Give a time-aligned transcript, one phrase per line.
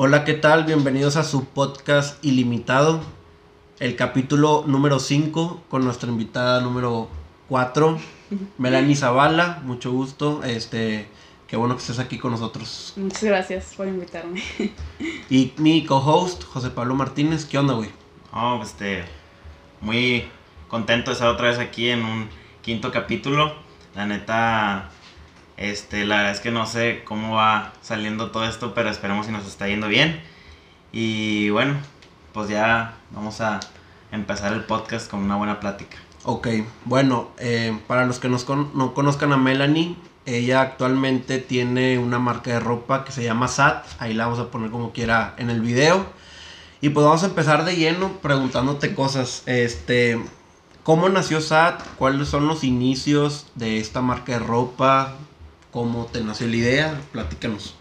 [0.00, 0.62] Hola, ¿qué tal?
[0.62, 3.00] Bienvenidos a su podcast ilimitado,
[3.80, 7.08] el capítulo número 5 con nuestra invitada número
[7.48, 7.98] 4,
[8.58, 11.08] Melanie Zavala, mucho gusto, este,
[11.48, 12.92] qué bueno que estés aquí con nosotros.
[12.94, 14.40] Muchas gracias por invitarme.
[15.30, 17.90] Y mi co-host, José Pablo Martínez, ¿qué onda, güey?
[18.32, 19.02] Oh, este,
[19.80, 20.26] muy
[20.68, 22.28] contento de estar otra vez aquí en un
[22.62, 23.52] quinto capítulo.
[23.96, 24.90] La neta,
[25.58, 29.32] este, la verdad es que no sé cómo va saliendo todo esto, pero esperemos si
[29.32, 30.20] nos está yendo bien.
[30.92, 31.74] Y bueno,
[32.32, 33.60] pues ya vamos a
[34.12, 35.96] empezar el podcast con una buena plática.
[36.24, 36.48] Ok,
[36.84, 42.50] bueno, eh, para los que con- no conozcan a Melanie, ella actualmente tiene una marca
[42.50, 45.60] de ropa que se llama SAT, ahí la vamos a poner como quiera en el
[45.60, 46.06] video.
[46.80, 49.42] Y pues vamos a empezar de lleno preguntándote cosas.
[49.46, 50.20] Este,
[50.84, 51.80] ¿cómo nació SAT?
[51.96, 55.14] ¿Cuáles son los inicios de esta marca de ropa?
[55.70, 57.00] ¿Cómo te nació la idea?
[57.12, 57.74] Platícanos.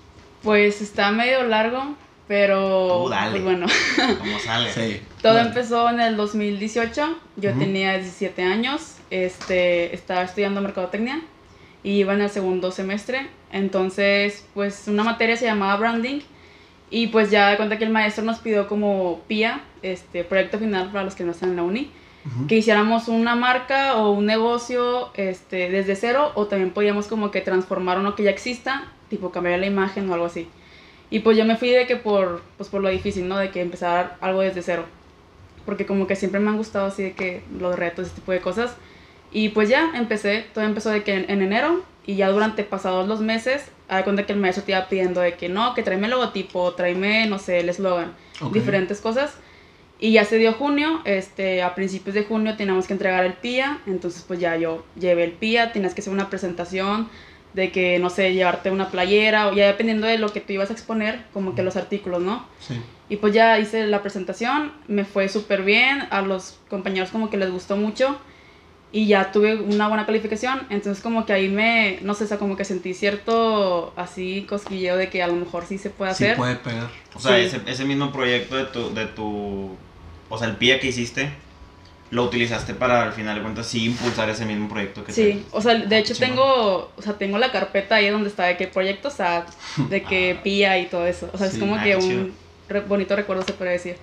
[0.44, 1.96] Pues está medio largo,
[2.28, 3.32] pero Tú dale.
[3.32, 3.66] pues bueno,
[4.20, 4.72] ¿Cómo sale?
[4.74, 5.02] Sí.
[5.22, 7.18] todo empezó en el 2018.
[7.38, 11.22] Yo tenía 17 años, este, estaba estudiando mercadotecnia
[11.84, 13.30] y iba en el segundo semestre.
[13.52, 16.20] Entonces, pues una materia se llamaba branding
[16.90, 20.92] y pues ya de cuenta que el maestro nos pidió como PIA, este proyecto final
[20.92, 21.92] para los que no están en la uni.
[22.48, 27.42] Que hiciéramos una marca o un negocio este, desde cero o también podíamos como que
[27.42, 30.48] transformar uno que ya exista, tipo cambiar la imagen o algo así.
[31.10, 33.38] Y pues yo me fui de que por, pues por lo difícil, ¿no?
[33.38, 34.86] De que empezar algo desde cero.
[35.66, 38.42] Porque como que siempre me han gustado así de que los retos, ese tipo de
[38.42, 38.76] cosas.
[39.32, 43.08] Y pues ya empecé, todo empezó de que en, en enero y ya durante pasados
[43.08, 46.06] los meses, a cuenta que el maestro te iba pidiendo de que no, que tráeme
[46.06, 48.54] el logotipo, tráeme, no sé, el eslogan, Ok.
[48.54, 49.38] diferentes cosas.
[50.00, 53.80] Y ya se dio junio, este, a principios de junio teníamos que entregar el PIA,
[53.88, 57.10] entonces pues ya yo llevé el PIA, tenías que hacer una presentación
[57.54, 60.70] de que, no sé, llevarte una playera o ya dependiendo de lo que tú ibas
[60.70, 62.46] a exponer, como que los artículos, ¿no?
[62.60, 62.76] Sí.
[63.10, 67.38] Y pues ya hice la presentación, me fue súper bien, a los compañeros como que
[67.38, 68.20] les gustó mucho
[68.92, 72.38] y ya tuve una buena calificación, entonces como que ahí me, no sé, o sea,
[72.38, 76.26] como que sentí cierto así cosquilleo de que a lo mejor sí se puede Sí
[76.26, 76.38] hacer.
[76.38, 76.90] puede pegar.
[77.16, 77.46] O sea, Sí.
[77.46, 79.76] ese, ese mismo proyecto de tu, de tu,
[80.30, 81.30] o sea, el pie que hiciste,
[82.10, 85.62] lo utilizaste para al final de cuentas sí impulsar ese mismo proyecto que Sí, o
[85.62, 86.30] sea, de hecho Chingón.
[86.30, 89.46] tengo, o sea, tengo la carpeta ahí donde está de que proyectos, o sea,
[89.90, 90.44] de que Ah.
[90.44, 91.30] pía y todo eso.
[91.34, 92.34] O sea, Sí, es como ah, que qué un
[92.70, 93.98] re- bonito recuerdo se puede decir.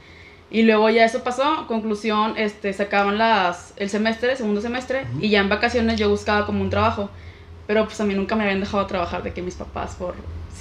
[0.51, 5.25] Y luego ya eso pasó, conclusión, este, se acaban las, el semestre, segundo semestre, Ujú.
[5.25, 7.09] y ya en vacaciones yo buscaba como un trabajo.
[7.67, 10.15] Pero pues a mí nunca me habían dejado trabajar de que mis papás por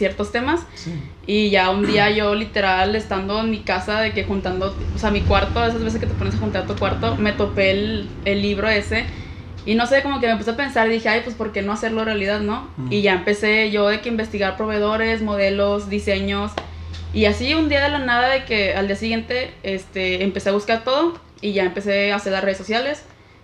[0.04, 0.66] ciertos temas.
[0.76, 0.94] Sí.
[1.26, 5.12] Y ya un día yo literal estando en mi casa de que juntando, o sea,
[5.12, 8.42] mi cuarto, esas veces que te pones a juntar tu cuarto, me topé el, el
[8.42, 9.06] libro ese
[9.66, 11.62] y no sé, como que me puse a pensar y dije, ay, pues ¿por qué
[11.62, 12.68] no hacerlo realidad, no?
[12.76, 12.92] Mm.
[12.92, 16.52] Y ya empecé yo de que investigar proveedores, modelos, diseños
[17.14, 20.52] y así un día de la nada de que al día siguiente este, empecé a
[20.52, 23.04] buscar todo y ya empecé a hacer las redes sociales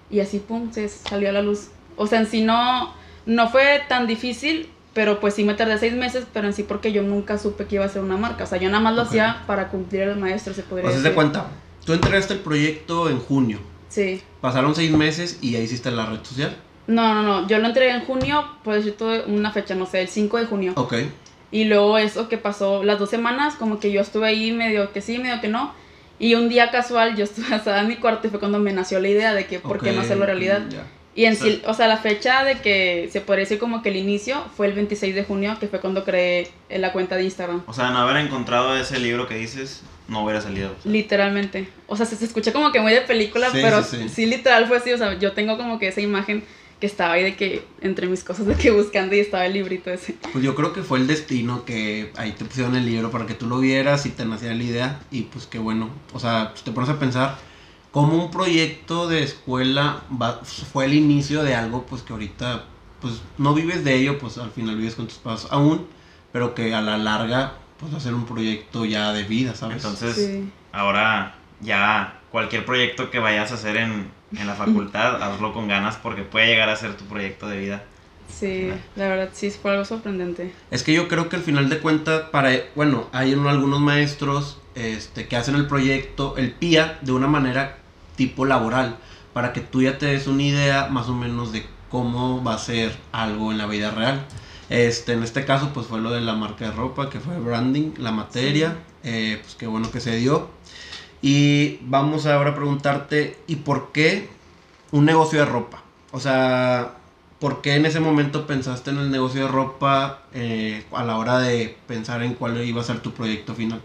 [0.09, 1.69] y así, pum, se salió a la luz.
[1.95, 2.93] O sea, en sí no,
[3.25, 6.91] no fue tan difícil, pero pues sí me tardé seis meses, pero en sí porque
[6.91, 8.43] yo nunca supe que iba a ser una marca.
[8.43, 11.09] O sea, yo nada más lo hacía para cumplir el maestro, se podría Pues decir.
[11.09, 11.47] de cuenta,
[11.85, 13.59] tú entregaste el proyecto en junio.
[13.89, 14.21] Sí.
[14.41, 16.55] Pasaron seis meses y ya hiciste la red social.
[16.87, 17.47] No, no, no.
[17.47, 20.45] Yo lo entregué en junio, por decir todo una fecha, no sé, el 5 de
[20.45, 20.73] junio.
[20.75, 20.95] Ok.
[21.51, 25.01] Y luego eso que pasó las dos semanas, como que yo estuve ahí medio que
[25.01, 25.73] sí, medio que no.
[26.19, 28.99] Y un día casual yo estuve asada en mi cuarto y fue cuando me nació
[28.99, 30.61] la idea de que por qué no hacerlo realidad.
[30.69, 30.83] ya.
[31.15, 31.43] Y en Sí.
[31.53, 34.67] sí, o sea, la fecha de que se podría decir como que el inicio fue
[34.67, 37.63] el 26 de junio, que fue cuando creé eh, la cuenta de Instagram.
[37.67, 40.71] O sea, no haber encontrado ese libro que dices, no hubiera salido.
[40.85, 41.67] Literalmente.
[41.87, 44.25] O sea, se, se escucha como que muy de película, Sí, pero sí, sí, sí.
[44.27, 44.91] literal fue así.
[44.93, 46.43] O sea, yo tengo como que esa imagen
[46.79, 49.89] que estaba ahí de que entre mis cosas de que buscando y estaba el librito
[49.91, 50.15] ese.
[50.31, 53.33] Pues yo creo que fue el destino que ahí te pusieron el libro para que
[53.33, 54.99] tú lo vieras y te naciera la idea.
[55.11, 55.89] Y pues qué bueno.
[56.13, 57.37] O sea, pues te pones a pensar
[57.91, 62.65] cómo un proyecto de escuela va- fue el inicio de algo pues que ahorita
[63.01, 65.87] pues no vives de ello, pues al final vives con tus padres aún,
[66.31, 69.77] pero que a la larga pues va a ser un proyecto ya de vida, ¿sabes?
[69.77, 70.51] Entonces, Sí.
[70.73, 75.95] ahora ya cualquier proyecto que vayas a hacer en, en la facultad, hazlo con ganas
[75.95, 77.83] porque puede llegar a ser tu proyecto de vida.
[78.31, 80.53] Sí, la verdad sí fue algo sorprendente.
[80.69, 84.57] Es que yo creo que al final de cuentas, para, bueno, hay un- algunos maestros
[84.75, 87.78] este, que hacen el proyecto, el PIA, de una manera
[88.19, 88.97] tipo laboral,
[89.31, 92.57] para que tú ya te des una idea más o menos de cómo va a
[92.57, 94.25] ser algo en la vida real.
[94.69, 97.93] Este, en este caso, pues fue lo de la marca de ropa, que fue branding,
[97.97, 98.75] la materia,
[99.05, 100.49] eh, pues qué bueno que se dio.
[101.21, 104.27] Y vamos ahora a preguntarte, ¿y por qué
[104.91, 105.81] un negocio de ropa?
[106.11, 106.95] O sea,
[107.39, 111.39] ¿por qué en ese momento pensaste en el negocio de ropa eh, a la hora
[111.39, 113.81] de pensar en cuál iba a ser tu proyecto final?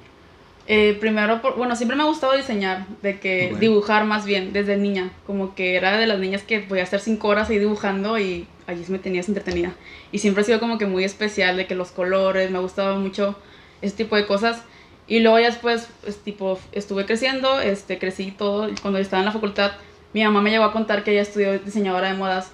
[0.66, 3.58] Eh, primero, por, bueno, siempre me ha gustado diseñar, de que Bueno.
[3.58, 5.10] dibujar más bien, desde niña.
[5.26, 8.84] Como que era de las niñas que podía estar cinco horas ahí dibujando y allí
[8.88, 9.74] me tenías entretenida.
[10.10, 13.36] Y siempre ha sido como que muy especial, de que los colores, me gustaba mucho
[13.82, 14.62] ese tipo de cosas.
[15.06, 18.70] Y luego ya después, pues, tipo, estuve creciendo, este, crecí todo.
[18.80, 19.72] Cuando estaba en la facultad,
[20.14, 22.52] mi mamá me llegó a contar que ella estudió diseñadora de modas.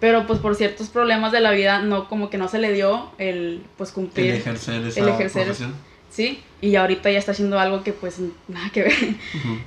[0.00, 3.10] Pero pues por ciertos problemas de la vida, no, como que no se le dio
[3.16, 4.32] el, pues, cumplir.
[4.32, 5.74] El ejercer esa el ejercer profesión.
[6.10, 8.18] Sí, y ahorita ya está haciendo algo que pues
[8.48, 8.94] nada que ver.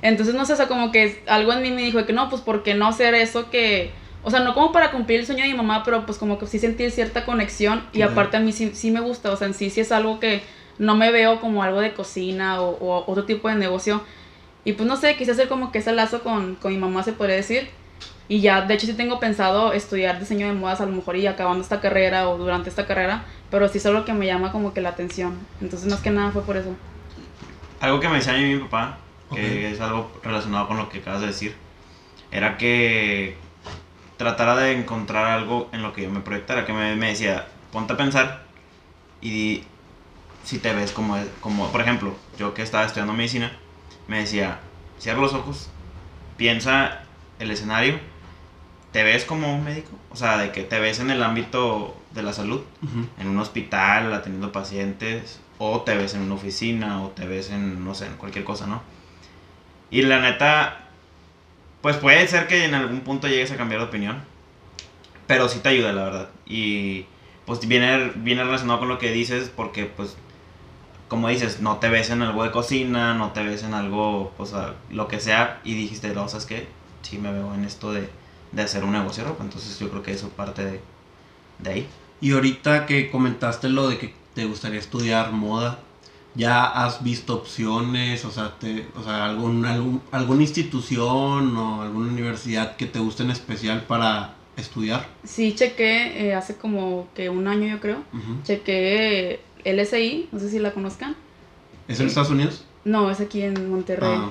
[0.02, 2.42] Entonces, no sé, o sea, como que algo en mí me dijo que no, pues
[2.42, 3.90] ¿por qué no hacer eso que...
[4.24, 6.46] O sea, no como para cumplir el sueño de mi mamá, pero pues como que
[6.46, 9.54] sí sentir cierta conexión y aparte a mí sí, sí me gusta, o sea, en
[9.54, 10.42] sí sí es algo que
[10.78, 14.02] no me veo como algo de cocina o, o otro tipo de negocio.
[14.64, 17.12] Y pues no sé, quise hacer como que ese lazo con, con mi mamá, se
[17.12, 17.68] podría decir.
[18.28, 21.26] Y ya, de hecho sí tengo pensado estudiar diseño de modas a lo mejor y
[21.26, 24.72] acabando esta carrera o durante esta carrera, pero sí es algo que me llama como
[24.72, 25.38] que la atención.
[25.60, 26.74] Entonces más que nada fue por eso.
[27.80, 28.98] Algo que me decía a mí mi papá,
[29.34, 29.72] que Ok.
[29.74, 31.56] es algo relacionado con lo que acabas de decir,
[32.30, 33.36] era que
[34.16, 37.92] tratara de encontrar algo en lo que yo me proyectara, que me, me decía, ponte
[37.94, 38.44] a pensar
[39.20, 39.64] y di
[40.44, 43.52] si te ves como, como, por ejemplo, yo que estaba estudiando medicina,
[44.08, 44.58] me decía,
[44.98, 45.70] cierra los ojos,
[46.36, 47.02] piensa
[47.38, 47.98] el escenario,
[48.92, 52.22] te ves como un médico, o sea, de que te ves en el ámbito de
[52.22, 53.06] la salud, Ujú.
[53.18, 57.84] en un hospital atendiendo pacientes, o te ves en una oficina, o te ves en,
[57.84, 58.82] no sé, en cualquier cosa, ¿no?
[59.90, 60.88] Y la neta,
[61.80, 64.22] pues puede ser que en algún punto llegues a cambiar de opinión,
[65.26, 66.28] pero sí te ayuda, la verdad.
[66.46, 67.06] Y
[67.46, 70.16] pues viene, viene relacionado con lo que dices, porque pues,
[71.08, 74.52] como dices, no te ves en algo de cocina, no te ves en algo, pues
[74.54, 76.68] a- lo que sea, y dijiste, no, ¿sabes qué?
[77.02, 78.08] Sí me veo en esto de,
[78.52, 80.80] de hacer un negocio de ropa, entonces yo creo que eso parte de,
[81.58, 81.86] de ahí.
[82.20, 85.80] Y ahorita que comentaste lo de que te gustaría estudiar moda,
[86.34, 88.24] ¿ya has visto opciones?
[88.24, 93.22] O sea, te, o sea algún, algún, alguna institución o alguna universidad que te guste
[93.24, 95.06] en especial para estudiar?
[95.24, 97.98] Sí, chequé eh, hace como que un año yo creo.
[98.12, 98.42] Ujú.
[98.44, 101.16] Chequé eh, LSI, no sé si la conozcan.
[101.88, 102.06] ¿Es en.
[102.06, 102.64] Estados Unidos?
[102.84, 104.10] No, es aquí en Monterrey.
[104.12, 104.30] Ah,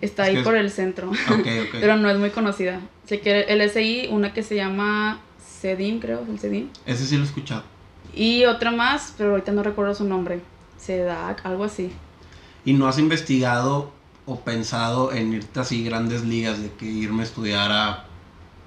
[0.00, 1.10] Está es ahí que es- por el centro.
[1.72, 2.80] Pero no es muy conocida.
[3.06, 5.20] Chequé LSI, una que se llama
[5.60, 6.68] CEDIM, creo, el CEDIM.
[6.86, 7.64] Ese sí lo he escuchado.
[8.14, 10.40] Y otra más, pero ahorita no recuerdo su nombre.
[10.80, 11.92] CEDAC, algo así.
[12.64, 13.92] ¿Y no has investigado
[14.26, 18.04] o pensado en irte así grandes ligas de que irme a estudiar a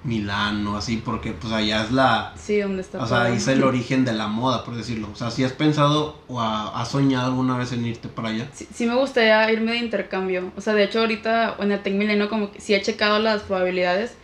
[0.04, 0.98] Milán o así?
[1.04, 2.32] Porque pues allá es la...
[2.36, 3.02] Sí, donde está.
[3.02, 5.08] O sea, ahí es el origen de la moda, por decirlo.
[5.12, 8.48] O sea, si has pensado o ha- has soñado alguna vez en irte para allá.
[8.54, 10.52] Sí, sí me gustaría irme de intercambio.
[10.56, 13.42] O sea, de hecho ahorita en el Tec Milenio como que sí he checado las
[13.42, 14.14] probabilidades.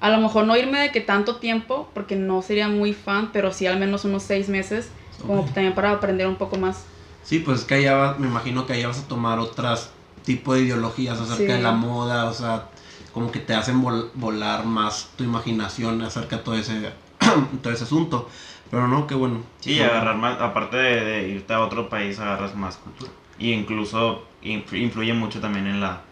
[0.00, 3.52] A lo mejor no irme de que tanto tiempo, porque no sería muy fan, pero
[3.52, 4.88] sí al menos unos seis meses,
[5.26, 6.82] como también para aprender un poco más.
[7.22, 9.90] Sí, pues es que allá va- me imagino que allá vas a tomar otras
[10.26, 11.58] tipo de ideologías acerca Sí.
[11.58, 12.68] de la moda, o sea,
[13.14, 16.90] como que te hacen vol- volar más tu imaginación acerca de todo ese,
[17.62, 18.28] todo ese asunto.
[18.70, 19.42] Pero no, qué bueno.
[19.60, 19.84] Sí, No.
[19.84, 23.10] agarrar más, aparte de, de irte a otro país, agarras más cultura.
[23.38, 26.02] Y incluso influ- influye mucho también en la,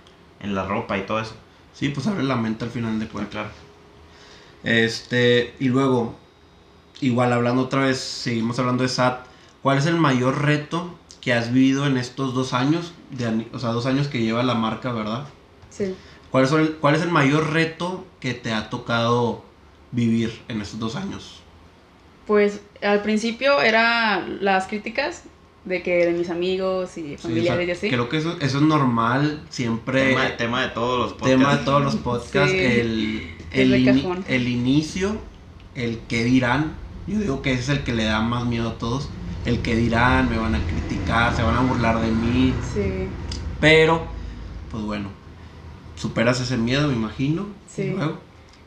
[0.40, 1.34] en la ropa y todo eso.
[1.75, 3.32] Sí, pues abre la mente al final de cuentas.
[3.32, 3.49] claro.
[4.62, 6.14] Este, y luego,
[7.00, 9.26] igual hablando otra vez, seguimos hablando de SAT.
[9.62, 12.92] ¿Cuál es el mayor reto que has vivido en estos dos años?
[13.11, 15.25] De, o sea, dos años que lleva la marca, ¿verdad?
[15.71, 15.94] Sí.
[16.33, 19.45] ¿Cuál es, el, ¿Cuál es el mayor reto que te ha tocado
[19.93, 21.41] vivir en estos dos años?
[22.27, 25.25] Pues al principio era las críticas
[25.67, 27.91] de que de mis amigos y Sí, o sea, familiares y así.
[27.91, 30.09] Creo que eso, eso es normal, siempre.
[30.11, 31.37] Tema, tema de todos los podcasts.
[31.39, 32.59] tema de todos los podcasts, Sí.
[32.59, 34.25] el, el, cajón.
[34.27, 35.17] el inicio,
[35.75, 36.73] el que dirán,
[37.07, 39.11] yo digo que ese es el que le da más miedo a todos,
[39.45, 43.07] el que dirán, me van a criticar, se van a burlar de mí, Sí.
[43.61, 44.07] pero,
[44.71, 45.11] pues bueno,
[46.02, 47.82] superas ese miedo, me imagino, Sí.
[47.82, 48.18] y luego,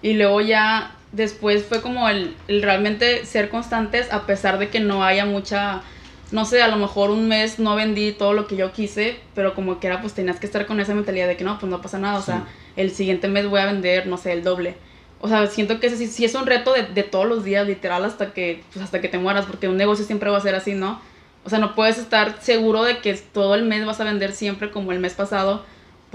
[0.02, 4.80] Y luego ya después fue como el, el realmente ser constantes a pesar de que
[4.80, 5.82] no haya mucha,
[6.32, 9.54] no sé, a lo mejor un mes no vendí todo lo que yo quise, pero
[9.56, 11.82] como que era pues tenías que estar con esa mentalidad de que no, pues no
[11.82, 12.28] pasa nada, o Sí.
[12.28, 14.76] sea, el siguiente mes voy a vender, no sé, el doble.
[15.22, 18.34] O sea, siento que sí es un reto de, de todos los días, literal, hasta
[18.34, 21.00] que, pues hasta que te mueras, porque un negocio siempre va a ser así, ¿no?
[21.46, 24.72] O sea, no puedes estar seguro de que todo el mes vas a vender siempre
[24.72, 25.64] como el mes pasado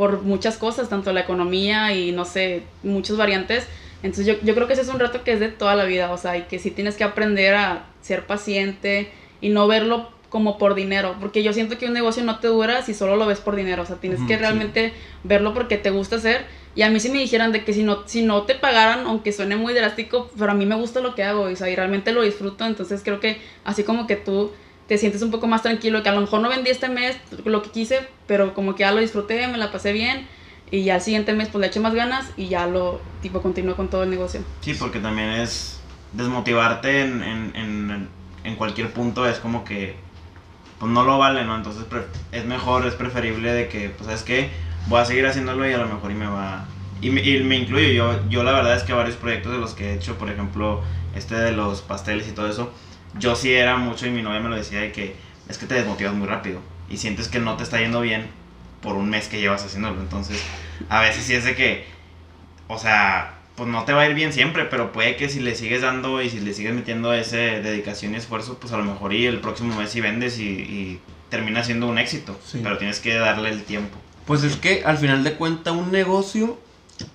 [0.00, 3.66] por muchas cosas, tanto la economía y no sé, muchas variantes.
[4.02, 6.10] Entonces yo, yo creo que ese es un reto que es de toda la vida,
[6.10, 10.56] o sea, y que sí tienes que aprender a ser paciente y no verlo como
[10.56, 13.40] por dinero, porque yo siento que un negocio no te dura si solo lo ves
[13.40, 14.40] por dinero, o sea, tienes Ujú, que sí.
[14.40, 16.46] realmente verlo porque te gusta hacer.
[16.74, 19.32] Y a mí si me dijeran de que si no, si no te pagaran, aunque
[19.32, 22.12] suene muy drástico, pero a mí me gusta lo que hago, o sea, y realmente
[22.12, 24.50] lo disfruto, entonces creo que así como que tú
[24.90, 27.62] te sientes un poco más tranquilo, que a lo mejor no vendí este mes lo
[27.62, 30.26] que quise, pero como que ya lo disfruté, me la pasé bien
[30.72, 33.76] y ya el siguiente mes pues le eché más ganas y ya lo tipo continúo
[33.76, 34.40] con todo el negocio.
[34.62, 35.80] Sí, porque también es
[36.12, 38.08] desmotivarte en, en, en,
[38.42, 39.94] en cualquier punto, es como que
[40.80, 41.54] pues no lo vale, ¿no?
[41.54, 41.84] Entonces
[42.32, 44.50] es mejor, es preferible de que, pues es que
[44.88, 46.66] voy a seguir haciéndolo y a lo mejor y me va...
[47.00, 49.72] Y me, y me incluyo, yo, yo la verdad es que varios proyectos de los
[49.74, 50.82] que he hecho, por ejemplo,
[51.14, 52.72] este de los pasteles y todo eso,
[53.18, 55.14] yo sí era mucho y mi novia me lo decía de que
[55.48, 58.26] es que te desmotivas muy rápido y sientes que no te está yendo bien
[58.82, 60.00] por un mes que llevas haciéndolo.
[60.00, 60.42] Entonces,
[60.88, 61.84] a veces sí es de que,
[62.68, 65.54] o sea, pues no te va a ir bien siempre, pero puede que si le
[65.54, 69.12] sigues dando y si le sigues metiendo ese dedicación y esfuerzo, pues a lo mejor
[69.12, 72.38] y el próximo mes sí vendes y, y termina siendo un éxito.
[72.44, 72.60] Sí.
[72.62, 73.98] Pero tienes que darle el tiempo.
[74.26, 76.58] Pues es que al final de cuentas un negocio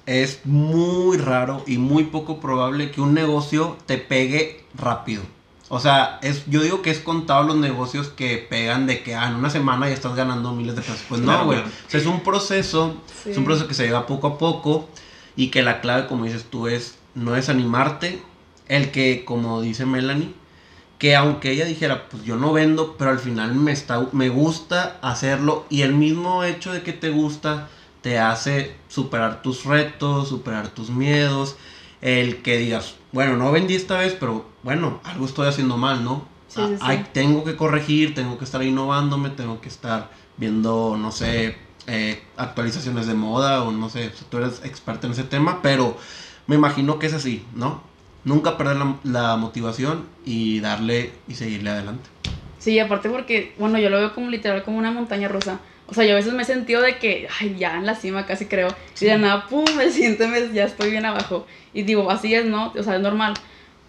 [0.05, 5.23] es muy raro y muy poco probable que un negocio te pegue rápido.
[5.67, 9.27] O sea, es, yo digo que es contado los negocios que pegan de que ah,
[9.29, 11.03] en una semana ya estás ganando miles de pesos.
[11.09, 11.59] Pues no, güey.
[11.59, 11.73] claro.
[11.87, 13.31] O sea, es un proceso, Sí.
[13.31, 14.87] es un proceso que se lleva poco a poco
[15.35, 18.21] y que la clave, como dices tú, es no desanimarte.
[18.67, 20.33] El que, como dice Melanie,
[20.97, 24.97] que aunque ella dijera, pues yo no vendo, pero al final me, está, me gusta
[25.01, 27.69] hacerlo y el mismo hecho de que te gusta
[28.01, 31.57] te hace superar tus retos, superar tus miedos,
[32.05, 36.23] el que digas, bueno, no vendí esta vez, pero bueno, algo estoy haciendo mal, ¿no?
[36.47, 36.81] Sí, Ah, sí, sí.
[36.85, 41.57] ay, tengo que corregir, tengo que estar innovándome, tengo que estar viendo, no sé,
[41.87, 45.97] eh, actualizaciones de moda o no sé, tú eres experta en ese tema, pero
[46.45, 47.81] me imagino que es así, ¿no?
[48.23, 52.07] Nunca perder la, la motivación y darle y seguirle adelante.
[52.59, 55.59] Sí, aparte porque, bueno, yo lo veo como literal como una montaña rusa.
[55.87, 58.25] O sea, yo a veces me he sentido de que, ay, ya en la cima
[58.25, 58.69] casi creo.
[58.99, 61.45] Y de nada, pum, el siguiente mes ya estoy bien abajo.
[61.73, 62.73] Y digo, así es, ¿no?
[62.75, 63.35] O sea, es normal.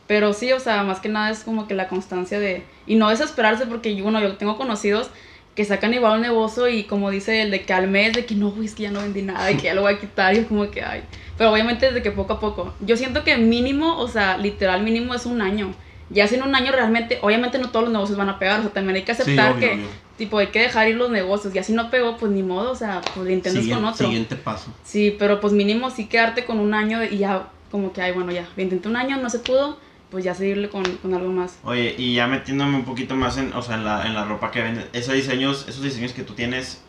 [0.06, 2.62] Pero sí, o sea, más que nada es como que la constancia de...
[2.86, 5.10] Y no desesperarse porque, yo, bueno, yo tengo conocidos
[5.56, 8.34] que sacan igual un negocio y como dice el de que al mes, de que
[8.34, 10.34] no, güey, es que ya no vendí nada, y que ya lo voy a quitar.
[10.34, 11.02] Y es como que, ay.
[11.38, 12.74] Pero obviamente desde que poco a poco.
[12.80, 15.74] Yo siento que mínimo, o sea, literal mínimo es un año.
[16.10, 18.72] Ya en un año realmente, obviamente no todos los negocios van a pegar, o sea,
[18.72, 19.86] también hay que aceptar obvio, que, obvio.
[20.16, 22.76] tipo, hay que dejar ir los negocios, y así no pegó, pues ni modo, o
[22.76, 24.06] sea, pues le intentas Siguiente, con otro.
[24.06, 24.72] siguiente paso.
[24.84, 28.30] Sí, pero pues mínimo sí quedarte con un año y ya, como que, ay, bueno,
[28.30, 29.78] ya, intenté un año, no se pudo,
[30.10, 31.58] pues ya seguirle con, con algo más.
[31.64, 34.52] Oye, y ya metiéndome un poquito más en, o sea, en, la, en la ropa
[34.52, 36.82] que vendes, esos diseños, esos diseños que tú tienes,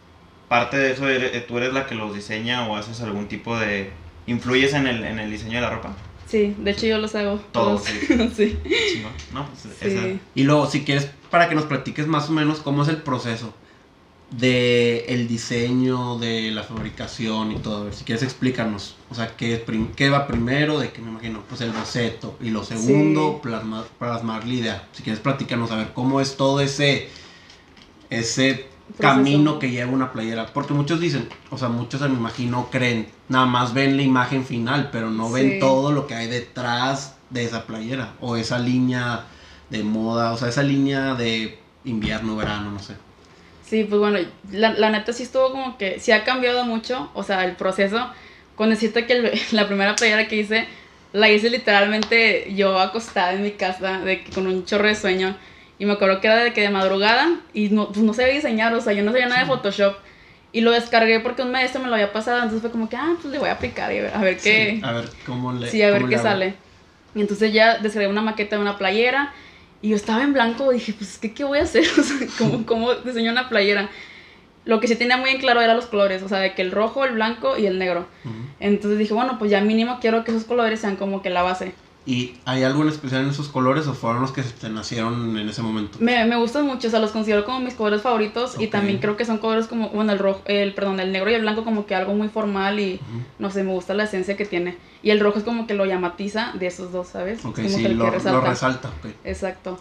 [0.47, 3.89] parte de eso, eres- tú eres la que los diseña o haces algún tipo de...
[4.27, 5.93] ¿Influyes en el, en el diseño de la ropa?
[6.27, 7.39] Sí, de hecho yo los hago.
[7.51, 8.34] Todos, todos.
[8.36, 8.57] sí.
[9.34, 9.48] ¿no?
[9.48, 10.19] Pues esa- Sí.
[10.36, 13.53] Y luego, si quieres, para que nos platiques más o menos cómo es el proceso
[14.31, 17.77] de el diseño, de la fabricación y todo.
[17.77, 18.96] A ver, si quieres explícanos.
[19.10, 19.63] O sea, ¿qué,
[20.10, 20.79] va primero?
[20.79, 22.38] De que me imagino, pues el boceto.
[22.41, 23.39] Y lo segundo, Sí.
[23.48, 24.88] plasmar, plasmar la idea.
[24.91, 27.07] Si quieres platicarnos, a ver cómo es todo ese,
[28.10, 28.67] ese.
[29.00, 30.46] Camino que lleva una playera.
[30.48, 34.89] Porque muchos dicen, o sea, muchos me imagino creen, nada más ven la imagen final,
[34.91, 35.60] pero no ven Sí.
[35.60, 38.13] todo lo que hay detrás de esa playera.
[38.22, 39.25] O esa línea
[39.70, 42.96] de moda, o sea, esa línea de invierno, verano, no sé.
[43.65, 44.20] Sí, pues bueno,
[44.51, 48.10] la, la neta sí estuvo como que, sí ha cambiado mucho, o sea, el proceso.
[48.56, 50.65] Con decirte que el- la primera playera que hice,
[51.13, 55.36] la hice literalmente yo acostada en mi casa, de con un chorro de sueño.
[55.79, 58.74] Y me acuerdo que era de que de madrugada y no, pues no sabía diseñar,
[58.74, 59.96] o sea, yo no sabía nada de Photoshop.
[60.51, 63.15] Y lo descargué porque un maestro me lo había pasado, entonces fue como que, ah,
[63.22, 65.53] pues le voy a aplicar y a ver, a ver qué, Sí, a ver cómo
[65.53, 65.69] le.
[65.69, 66.55] Sí, a ver qué sale.
[67.13, 69.34] Y entonces ya descargué una maqueta de una playera
[69.81, 71.86] y yo estaba en blanco, dije, pues, ¿qué, qué voy a hacer?
[72.00, 73.89] O sea, ¿cómo, ¿cómo diseño una playera?
[74.65, 76.72] Lo que sí tenía muy en claro eran los colores, o sea, de que el
[76.72, 78.07] rojo, el blanco y el negro.
[78.25, 78.34] Ujú.
[78.60, 81.74] Entonces dije, bueno, pues ya mínimo quiero que esos colores sean como que la base.
[82.08, 85.38] ¿Y hay algo en especial en esos colores o fueron los que se te nacieron
[85.38, 85.98] en ese momento?
[86.00, 89.18] Me, me gustan mucho, o sea, los considero como mis colores favoritos y también creo
[89.18, 91.86] que son colores como, bueno, el rojo, el, perdón, el negro y el blanco como
[91.86, 93.02] que algo muy formal y,
[93.40, 94.78] no sé, me gusta la esencia que tiene.
[95.04, 97.44] Y el rojo es como que lo llamatiza de esos dos, ¿sabes?
[97.44, 98.90] Ok, como sí, que el lo, que lo resalta.
[99.26, 99.78] Exacto.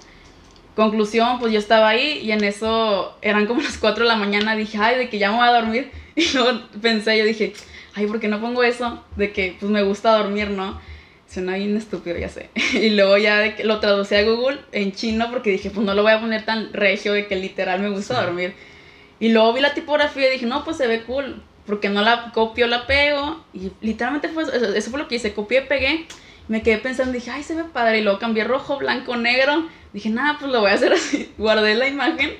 [0.74, 4.56] Conclusión, pues yo estaba ahí y en eso eran como las 4 de la mañana.
[4.56, 5.92] Dije, ay, de que ya me voy a dormir.
[6.16, 7.52] Y luego pensé, yo dije,
[7.94, 9.04] ay, ¿por qué no pongo eso?
[9.16, 10.80] De que pues me gusta dormir, ¿no?
[11.28, 12.50] Suena bien estúpido, ya sé.
[12.74, 15.94] Y luego ya de que lo traducí a Google en chino porque dije, pues no
[15.94, 18.24] lo voy a poner tan regio de que literal me gusta Sí.
[18.24, 18.54] dormir.
[19.18, 21.42] Y luego vi la tipografía y dije, no, pues se ve cool.
[21.66, 23.44] Porque no la copio, la pego.
[23.52, 25.32] Y literalmente fue eso, eso fue lo que hice.
[25.34, 26.06] Copié, pegué.
[26.48, 27.98] Me quedé pensando, dije, ay, se ve padre.
[27.98, 29.66] Y luego cambié rojo, blanco, negro.
[29.92, 31.32] Dije, nada, pues lo voy a hacer así.
[31.38, 32.30] Guardé la imagen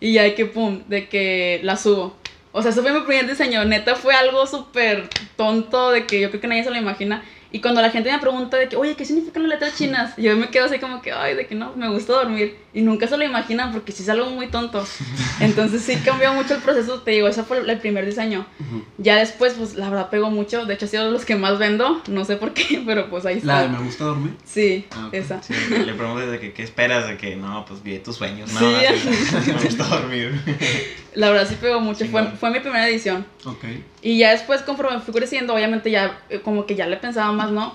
[0.00, 2.16] y ya de que, pum, de que la subo.
[2.52, 3.64] O sea, eso fue mi primer diseño.
[3.64, 7.24] Neta fue algo súper tonto de que yo creo que nadie se lo imagina.
[7.50, 10.14] Y cuando la gente me pregunta de que, oye, ¿qué significan las letras chinas?
[10.18, 12.56] Yo me quedo así como que, ay, de que no, me gusta dormir.
[12.74, 14.84] Y nunca se lo imaginan porque sí es algo muy tonto.
[15.40, 18.46] Entonces sí cambió mucho el proceso, te digo, ese fue el primer diseño.
[18.60, 18.84] Ujú.
[18.98, 20.66] Ya después, pues la verdad pegó mucho.
[20.66, 22.02] De hecho, ha sido de los que más vendo.
[22.08, 23.62] No sé por qué, pero pues ahí La está.
[23.62, 24.32] de me gusta dormir.
[24.44, 25.14] Sí, Ah, ok.
[25.14, 25.42] esa.
[25.42, 25.54] Sí,
[25.86, 28.60] le preguntas de que qué esperas, de que no, pues vive tus sueños, ¿no?
[28.60, 30.38] Sí, Así, me gusta dormir.
[31.14, 31.98] La verdad sí pegó mucho.
[32.06, 32.36] Fue, Chingón.
[32.38, 33.24] fue mi primera edición.
[33.44, 33.64] Ok.
[34.02, 37.50] Y ya después, conforme fui creciendo, obviamente ya eh, como que ya le pensaba más,
[37.50, 37.72] ¿no?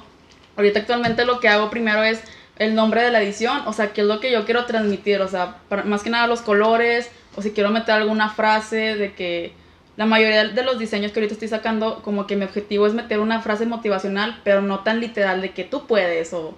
[0.58, 2.22] Ahorita actualmente lo que hago primero es
[2.58, 5.28] el nombre de la edición, o sea, qué es lo que yo quiero transmitir, o
[5.28, 9.54] sea, para- más que nada los colores, o si quiero meter alguna frase de que
[9.98, 13.20] la mayoría de los diseños que ahorita estoy sacando, como que mi objetivo es meter
[13.20, 16.56] una frase motivacional, pero no tan literal de que tú puedes, o,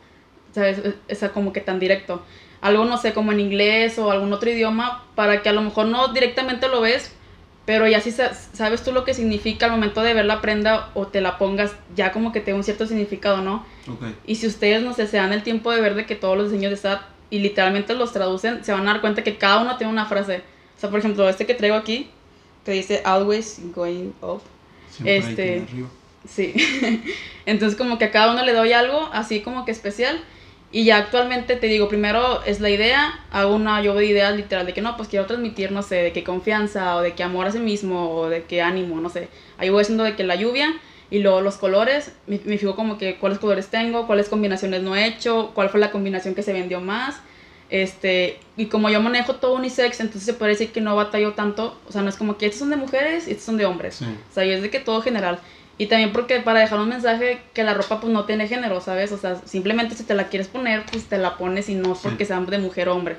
[0.54, 0.80] ¿sabes?
[1.10, 2.22] O sea, como que tan directo.
[2.62, 5.86] Algo, no sé, como en inglés o algún otro idioma, para que a lo mejor
[5.88, 7.15] no directamente lo ves,
[7.66, 10.90] pero ya si sa- sabes tú lo que significa al momento de ver la prenda
[10.94, 13.66] o te la pongas, ya como que te da un cierto significado, ¿no?
[13.92, 14.04] Ok.
[14.28, 16.52] Y si ustedes, no sé, se dan el tiempo de ver de que todos los
[16.52, 19.78] diseños de SAT y literalmente los traducen, se van a dar cuenta que cada uno
[19.78, 20.44] tiene una frase.
[20.78, 22.10] O sea, por ejemplo, este que traigo aquí,
[22.64, 24.42] que dice always going up.
[24.92, 25.88] Siempre hay Este- que ir arriba.
[26.28, 26.54] Sí.
[27.46, 30.20] Entonces como que a cada uno le doy algo así como que especial.
[30.76, 34.66] Y ya actualmente te digo, primero es la idea, hago una lluvia de ideas literal
[34.66, 37.48] de que no, pues quiero transmitir, no sé, de qué confianza o de qué amor
[37.48, 39.30] a sí mismo o de qué ánimo, no sé.
[39.58, 40.74] Ahí voy haciendo de que la lluvia
[41.10, 44.98] y luego los colores, me, me fijo como que cuáles colores tengo, cuáles combinaciones no
[44.98, 47.22] he hecho, cuál fue la combinación que se vendió más.
[47.70, 51.80] Este, y como yo manejo todo unisex, entonces se puede decir que no batallo tanto,
[51.88, 53.96] o sea, no es como que estos son de mujeres y estos son de hombres.
[53.96, 54.06] Sí.
[54.30, 55.40] O sea, yo es de que todo general.
[55.78, 59.12] Y también porque para dejar un mensaje que la ropa pues no tiene género, ¿sabes?
[59.12, 62.26] O sea, simplemente si te la quieres poner, pues te la pones y no porque
[62.26, 63.18] sea de mujer o hombre.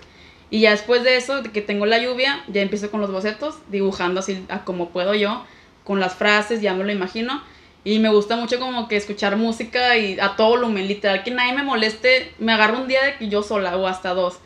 [0.48, 3.56] Y ya después de eso, de que tengo la lluvia, ya empiezo con los bocetos,
[3.68, 5.44] dibujando así a como puedo yo,
[5.84, 7.42] con las frases, ya me lo imagino.
[7.84, 11.52] Y me gusta mucho como que escuchar música y a todo volumen, literal, que nadie
[11.52, 12.32] me moleste.
[12.38, 14.38] Me agarro un día de que yo sola o hasta dos.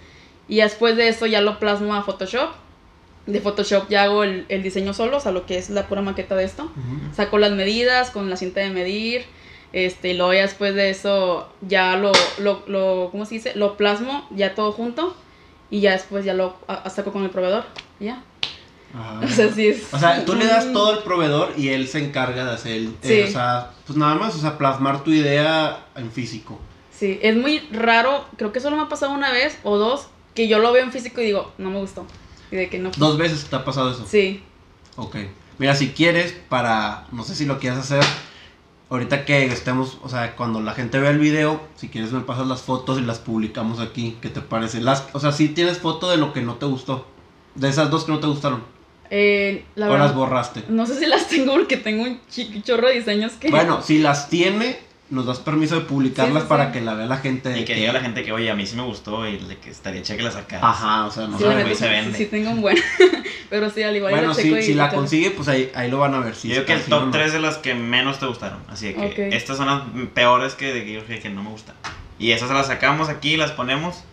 [0.49, 2.51] Y después de eso ya lo plasmo a Photoshop.
[3.27, 6.01] De Photoshop ya hago el, el diseño solo, o sea, lo que es la pura
[6.03, 7.15] maqueta de esto Ujú.
[7.15, 9.25] saco las medidas con la cinta de medir,
[9.73, 13.53] este, y luego ya después de eso ya lo, lo, lo, ¿cómo se dice?
[13.55, 15.15] Lo plasmo ya todo junto
[15.71, 17.65] y ya después ya lo a- a- saco con el proveedor,
[18.01, 18.25] ya.
[18.93, 19.21] Ajá.
[19.25, 19.95] O sea, sí es...
[19.95, 22.95] O sea, tú le das todo al proveedor y él se encarga de hacer, el-
[23.03, 23.13] Sí.
[23.13, 26.59] eh, o sea, pues nada más, o sea, plasmar tu idea en físico.
[26.91, 30.49] Sí, es muy raro, creo que solo me ha pasado una vez o dos, que
[30.49, 32.05] yo lo veo en físico y digo, no me gustó.
[32.51, 32.91] Y de que no.
[32.97, 34.07] Dos veces te ha pasado eso.
[34.09, 34.43] Sí,
[34.97, 35.17] Ok.
[35.59, 38.03] Mira, si quieres, para, no sé si lo quieres hacer,
[38.89, 42.47] ahorita que estemos, o sea, cuando la gente vea el video, si quieres me pasas
[42.47, 44.17] las fotos y las publicamos aquí.
[44.23, 44.81] ¿Qué te parece?
[44.81, 47.07] Las, o sea, si tienes foto de lo que no te gustó.
[47.55, 48.63] De esas dos que no te gustaron.
[49.11, 50.65] eh, la o las borraste.
[50.69, 52.21] no sé si las tengo porque tengo un
[52.63, 53.51] chorro de diseños que...
[53.51, 54.79] Bueno, si las tiene,
[55.11, 56.73] nos das permiso de publicarlas Sí, sí, para sí.
[56.73, 57.49] que la vea la gente.
[57.49, 59.59] de Y que diga la gente que, oye, a mí sí me gustó y de
[59.59, 60.65] que estaría chévere que la sacaras.
[60.65, 61.75] Ajá, o sea, no sé.
[61.75, 62.17] se vende.
[62.17, 62.77] sí tengo un buen.
[63.51, 65.01] Pero sí, al igual Bueno, si, y- si la todo.
[65.01, 66.37] consigue, pues ahí, ahí lo van a ver.
[66.37, 67.11] Si Yo digo está que el top no.
[67.11, 68.61] 3 de las que menos te gustaron.
[68.69, 69.19] Así que Ok.
[69.35, 69.83] estas son las
[70.15, 71.75] peores que, de que yo dije que no me gustan.
[72.19, 74.05] Y esas las sacamos aquí, las ponemos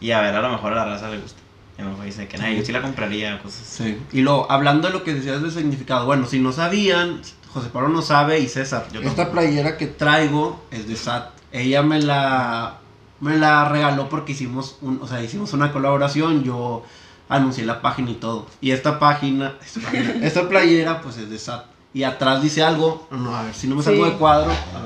[0.00, 1.40] y a ver, a lo mejor a la raza le gusta.
[1.76, 3.66] Y a lo mejor dice que nada, yo sí la compraría, cosas.
[3.66, 3.98] Sí.
[4.12, 7.20] Y luego, hablando de lo que decías del significado, bueno, si no sabían,
[7.56, 8.86] José Pablo no sabe y César.
[8.92, 9.32] Yo esta tampoco.
[9.32, 11.30] playera que traigo es de SAT.
[11.52, 12.78] Ella me la
[13.20, 16.84] me la regaló porque hicimos un, o sea, hicimos una colaboración, yo
[17.30, 18.46] anuncié la página y todo.
[18.60, 21.64] Y esta página, esta, página- esta playera pues es de SAT.
[21.94, 24.10] Y atrás dice algo, no, a ver, si no me salgo Sí.
[24.10, 24.82] de cuadro, a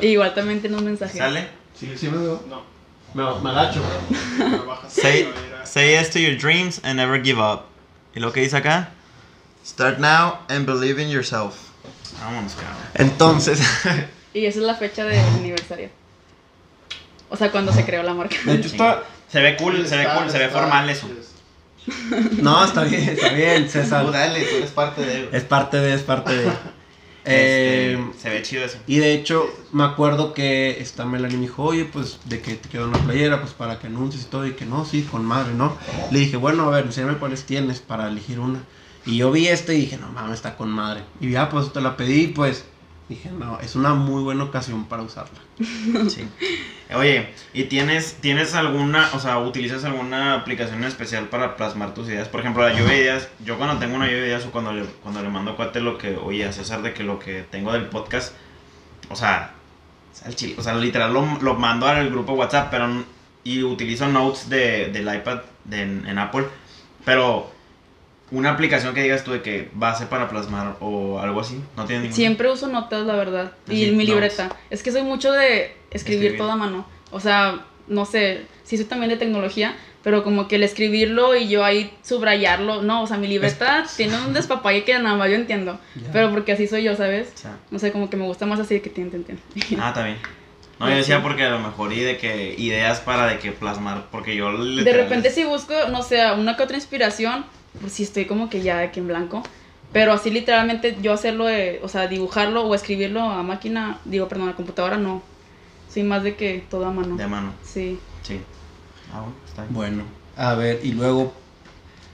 [0.00, 0.04] ver.
[0.04, 1.16] Igual también tiene un mensaje.
[1.16, 1.48] ¿Sale?
[1.78, 2.42] Sí, sí me veo.
[2.48, 2.62] No,
[3.14, 3.80] Me, me agacho.
[4.88, 5.28] Say,
[5.64, 7.66] say yes to your dreams and never give up.
[8.14, 8.90] ¿Y lo que dice acá?
[9.64, 11.54] Start now and believe in yourself.
[12.20, 12.76] Vámonos, cabrón.
[12.94, 13.60] Entonces,
[14.34, 15.90] Y esa es la fecha del aniversario.
[17.28, 18.36] O sea, cuando se creó la marca.
[18.44, 21.08] de hecho está Se ve cool, se ve cool, se ve formal eso.
[22.40, 24.06] No, está bien, está bien, César.
[24.06, 26.52] Tú dale, tú eres parte de Es parte de, es parte de.
[27.24, 28.78] Eh, Este, se ve chido eso.
[28.88, 32.68] y de hecho, me acuerdo que esta Melanie me dijo, oye, pues de que te
[32.68, 35.54] quedó una playera, pues para que anuncies y todo, y que no, sí, con madre,
[35.54, 35.76] ¿no?
[36.10, 38.64] Le dije, bueno, a ver, enséñame cuáles tienes para elegir una.
[39.04, 41.02] Y yo vi este y dije, no mames, está con madre.
[41.20, 42.64] Y ya, pues te la pedí, pues
[43.08, 45.38] dije, no, es una muy buena ocasión para usarla.
[46.08, 46.28] Sí.
[46.94, 52.28] Oye, ¿y tienes, tienes alguna, o sea, utilizas alguna aplicación especial para plasmar tus ideas?
[52.28, 54.72] Por ejemplo, la lluvia de ideas, yo cuando tengo una lluvia de ideas o cuando
[54.72, 57.44] le, cuando le mando a cuate lo que, oye, a César de que lo que
[57.50, 58.34] tengo del podcast,
[59.08, 59.54] o sea,
[60.24, 63.04] al chile, o sea, literal lo, lo mando al grupo WhatsApp, pero,
[63.44, 66.46] y utilizo notes de, del iPad de, en, en Apple,
[67.04, 67.50] pero
[68.32, 71.62] una aplicación que digas tú de que base para plasmar o algo así.
[71.76, 72.16] No tiene ninguna.
[72.16, 73.52] Siempre uso notas, la verdad.
[73.68, 74.50] Y Sí, mi libreta.
[74.70, 76.38] Es que soy mucho de escribir, Escribir.
[76.38, 76.86] todo a mano.
[77.10, 81.48] O sea, no sé, sí soy también de tecnología, pero como que el escribirlo y
[81.48, 85.36] yo ahí subrayarlo, no, o sea, mi libreta tiene un despapalle que nada más yo
[85.36, 85.78] entiendo.
[86.12, 87.32] Pero porque así soy yo, ¿sabes?
[87.70, 89.40] No sé, como que me gusta más así de que tiene, tiene.
[89.82, 90.16] ah, está bien.
[90.80, 94.06] No, yo decía porque a lo mejor y de que ideas para de que plasmar,
[94.10, 97.44] porque yo De repente si busco, no sé, una que otra inspiración,
[97.80, 99.42] pues sí estoy como que ya de que en blanco.
[99.92, 104.48] Pero así literalmente yo hacerlo de, o sea, dibujarlo o escribirlo a máquina, digo, perdón,
[104.48, 105.22] a computadora no.
[105.92, 107.16] Soy más de que todo a mano.
[107.16, 107.98] de mano, Sí.
[108.22, 108.40] sí.
[109.12, 109.74] Ah, bueno, está bien.
[109.74, 110.02] Bueno,
[110.36, 111.34] a ver, y luego,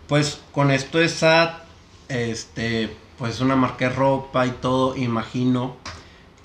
[0.09, 1.63] pues con esto de SAT,
[2.09, 5.77] este, pues es una marca de ropa y todo, imagino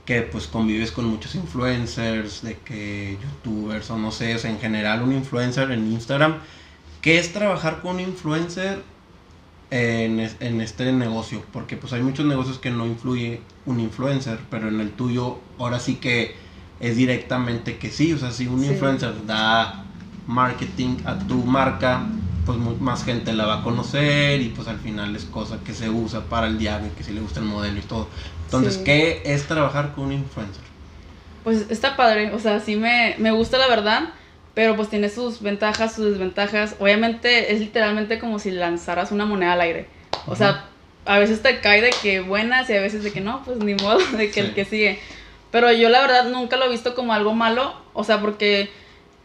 [0.06, 4.60] que pues convives con muchos influencers, de que youtubers o no sé, o sea, en
[4.60, 6.36] general un influencer en Instagram.
[7.02, 8.84] ¿Qué es trabajar con un influencer
[9.74, 11.44] en, es- en este negocio?
[11.52, 15.80] Porque pues hay muchos negocios que no influye un influencer, pero en el tuyo ahora
[15.80, 16.36] sí que
[16.80, 18.68] es directamente que sí, o sea, si un Sí.
[18.68, 19.86] influencer da
[20.28, 22.04] marketing a tu marca,
[22.46, 25.90] pues más gente la va a conocer y pues al final es cosa que se
[25.90, 28.08] usa para el diario, que si le gusta el modelo y todo.
[28.46, 28.84] Entonces, Sí.
[28.84, 30.64] ¿qué es trabajar con un influencer?
[31.44, 34.10] Pues está padre, o sea, sí me, me gusta la verdad,
[34.54, 36.76] pero pues tiene sus ventajas, sus desventajas.
[36.80, 39.88] Obviamente es literalmente como si lanzaras una moneda al aire.
[40.28, 40.66] O sea,
[41.06, 43.74] a veces te cae de que buenas y a veces de que no, pues ni
[43.76, 44.40] modo, de que Sí.
[44.42, 45.00] el que sigue.
[45.52, 48.70] Pero yo la verdad nunca lo he visto como algo malo, o sea, porque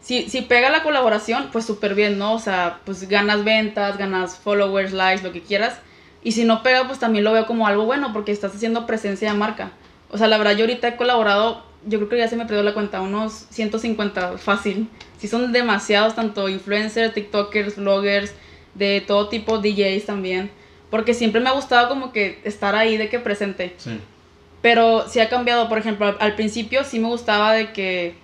[0.01, 2.33] si, si pega la colaboración, pues súper bien, ¿no?
[2.33, 5.79] O sea, pues ganas ventas, ganas followers, likes, lo que quieras.
[6.23, 9.31] Y si no pega, pues también lo veo como algo bueno porque estás haciendo presencia
[9.31, 9.71] de marca.
[10.11, 12.63] O sea, la verdad yo ahorita he colaborado, yo creo que ya se me perdió
[12.63, 14.89] la cuenta, unos 150 fácil.
[15.17, 18.33] Si son demasiados, tanto influencers, TikTokers, vloggers,
[18.75, 20.51] de todo tipo, DJs también.
[20.89, 23.75] Porque siempre me ha gustado como que estar ahí de que presente.
[23.77, 23.99] Sí.
[24.61, 28.15] Pero sí ha cambiado, por ejemplo, al, al principio sí me gustaba de que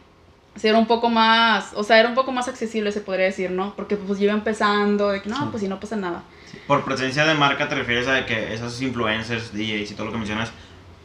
[0.56, 3.74] ser un poco más, o sea, era un poco más accesible, se podría decir, ¿no?
[3.76, 5.44] Porque pues yo iba empezando, de que no, Sí.
[5.52, 6.24] pues si no pasa nada.
[6.68, 10.18] Por presencia de marca te refieres a que esos influencers, DJs y todo lo que
[10.18, 10.52] mencionas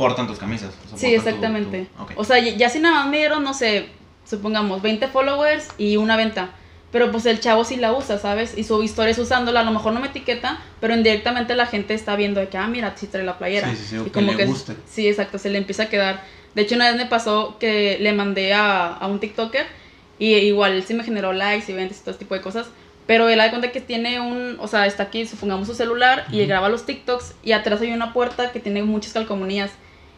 [0.01, 0.71] portan tus camisas.
[0.87, 1.87] o sea, Sí, portan tu- exactamente.
[1.95, 2.13] tu- ok.
[2.17, 3.87] O sea, ya si nada más me dieron, no sé,
[4.25, 6.53] supongamos 20 followers y una venta.
[6.91, 8.57] Pero pues el chavo sí la usa, ¿sabes?
[8.57, 11.93] Y su historia es usándola, a lo mejor no me etiqueta, pero indirectamente la gente
[11.93, 13.69] está viendo de que, ah, mira, sí trae la playera.
[13.69, 14.75] Sí, sí, sí, o y que le guste.
[14.89, 16.23] Sí, exacto, se le empieza a quedar.
[16.55, 19.67] De hecho, una vez me pasó que le mandé a, a un TikToker
[20.19, 22.67] y igual él sí me generó likes y ventas y todo ese tipo de cosas.
[23.07, 26.39] Pero él da cuenta que tiene un, o sea, está aquí, supongamos su celular y
[26.41, 26.49] Ujú.
[26.49, 29.71] graba los TikToks y atrás hay una puerta que tiene muchas calcomanías.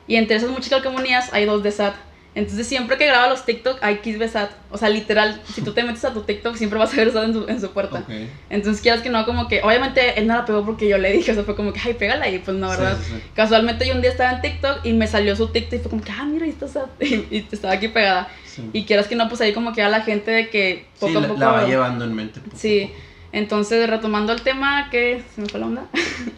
[0.07, 1.95] Y entre esas muchas calcomanías hay dos de SAT.
[2.35, 4.51] Entonces siempre que graba los TikTok hay Kiss de SAT.
[4.71, 7.25] O sea, literal, si tú te metes a tu TikTok siempre vas a ver SAT
[7.25, 7.99] en su, en su puerta.
[7.99, 8.11] Ok.
[8.49, 11.33] Entonces quieras que no, como que, obviamente él no la pegó porque yo le dije,
[11.33, 12.97] o sea, fue como que, ay, pégala y pues no, ¿verdad?
[12.99, 13.23] Sí, sí, sí.
[13.35, 16.03] Casualmente yo un día estaba en TikTok y me salió su TikTok y fue como
[16.03, 16.91] que, ah, mira, ahí está SAT.
[17.03, 18.29] Y, y estaba aquí pegada.
[18.73, 21.19] Y quieras que no, pues ahí como que a la gente de que poco Sí,
[21.19, 21.41] a la, poco...
[21.41, 22.41] la va llevando en mente.
[22.41, 23.01] poco Sí, poco.
[23.33, 25.85] entonces retomando el tema, que se me fue la onda.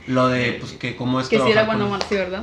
[0.09, 2.43] Lo de, pues, que cómo es que sí era bueno, sí, ¿verdad?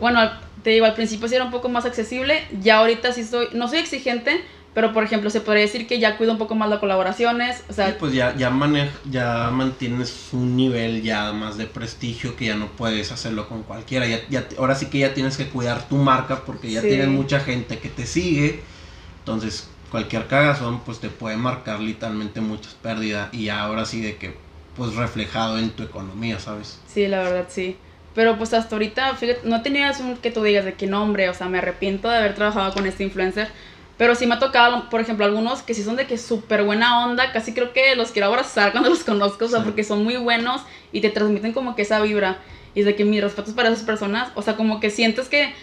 [0.00, 0.28] Bueno,
[0.68, 3.68] te digo, al principio sí era un poco más accesible, ya ahorita sí soy, no
[3.68, 6.78] soy exigente, pero por ejemplo se podría decir que ya cuido un poco más las
[6.78, 11.64] colaboraciones, o sea, Sí, pues ya, ya, manej- ya mantienes un nivel ya más de
[11.64, 14.06] prestigio que ya no puedes hacerlo con cualquiera.
[14.06, 16.88] Ya, ya, ahora sí que ya tienes que cuidar tu marca porque ya Sí.
[16.88, 18.60] tienes mucha gente que te sigue.
[19.20, 24.16] Entonces, cualquier cagazón pues te puede marcar literalmente muchas pérdidas y ya ahora sí de
[24.18, 24.36] que
[24.76, 26.78] pues reflejado en tu economía, ¿sabes?
[26.86, 27.78] sí, la verdad sí.
[28.18, 31.34] Pero pues hasta ahorita, fíjate, no tenías un que tú digas de qué nombre, o
[31.34, 33.46] sea, me arrepiento de haber trabajado con este influencer.
[33.96, 37.04] Pero sí me ha tocado, por ejemplo, algunos que sí son de que súper buena
[37.06, 39.66] onda, casi creo que los quiero abrazar cuando los conozco, o sea, Sí.
[39.66, 42.38] porque son muy buenos y te transmiten como que esa vibra.
[42.74, 45.54] Y es de que mis respetos para esas personas, o sea, como que sientes que,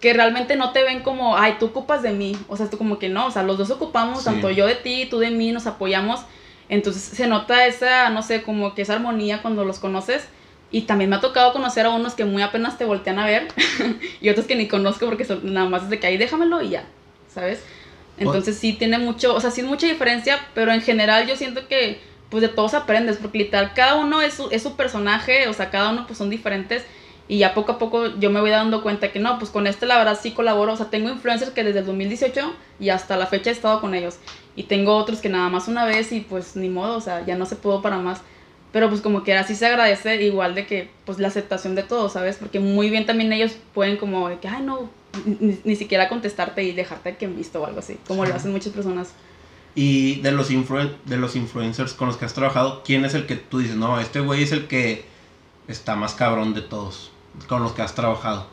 [0.00, 3.00] que realmente no te ven como, ay, tú ocupas de mí, o sea, tú como
[3.00, 4.26] que no, o sea, los dos ocupamos, Sí.
[4.26, 6.20] tanto yo de ti, tú de mí, nos apoyamos.
[6.68, 10.28] Entonces se nota esa, no sé, como que esa armonía cuando los conoces.
[10.70, 13.48] Y también me ha tocado conocer a unos que muy apenas te voltean a ver
[14.20, 16.84] y otros que ni conozco porque son nada más desde que ahí déjamelo y ya,
[17.32, 17.62] ¿sabes?
[18.18, 21.68] Entonces sí tiene mucho, o sea, sí es mucha diferencia, pero en general yo siento
[21.68, 22.00] que
[22.30, 25.70] pues de todos aprendes, porque literal cada uno es su, es su personaje, o sea,
[25.70, 26.84] cada uno pues son diferentes
[27.28, 29.86] y ya poco a poco yo me voy dando cuenta que no, pues con este
[29.86, 33.26] la verdad sí colaboro, o sea, tengo influencers que desde el 2018 y hasta la
[33.26, 34.18] fecha he estado con ellos
[34.54, 37.36] y tengo otros que nada más una vez y pues ni modo, o sea, ya
[37.36, 38.22] no se pudo para más.
[38.72, 42.12] Pero pues como que así se agradece igual de que pues la aceptación de todos,
[42.12, 42.36] ¿sabes?
[42.36, 44.90] Porque muy bien también ellos pueden como de que, ay no,
[45.24, 48.30] ni, ni siquiera contestarte y dejarte que en visto o algo así, como Sí.
[48.30, 49.12] lo hacen muchas personas.
[49.74, 53.26] Y de los, influen- de los influencers con los que has trabajado, ¿quién es el
[53.26, 55.04] que tú dices, no, este güey es el que
[55.68, 57.10] está más cabrón de todos
[57.48, 58.46] con los que has trabajado?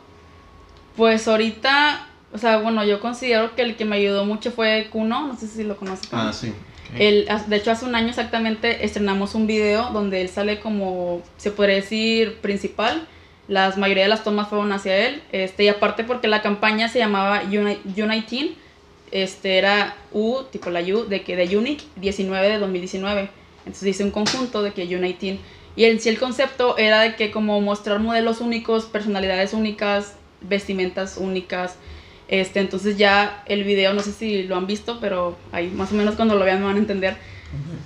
[0.96, 5.26] Pues ahorita, o sea, bueno, yo considero que el que me ayudó mucho fue Kuno,
[5.26, 6.08] no sé si lo conoces.
[6.12, 6.52] Ah, sí.
[6.98, 11.50] Él, de hecho, hace un año exactamente estrenamos un video donde él sale como, se
[11.50, 13.06] podría decir, principal.
[13.48, 15.22] La mayoría de las tomas fueron hacia él.
[15.32, 18.54] Este, y aparte porque la campaña se llamaba Uni- Uniting,
[19.10, 23.28] este, era U, tipo la U, de que de Unique 19 de 2019.
[23.66, 25.38] Entonces hice un conjunto de que Uniting.
[25.76, 31.16] Y en sí el concepto era de que como mostrar modelos únicos, personalidades únicas, vestimentas
[31.18, 31.76] únicas.
[32.28, 35.94] Este, entonces ya el video, no sé si lo han visto, pero ahí más o
[35.94, 37.16] menos cuando lo vean me van a entender.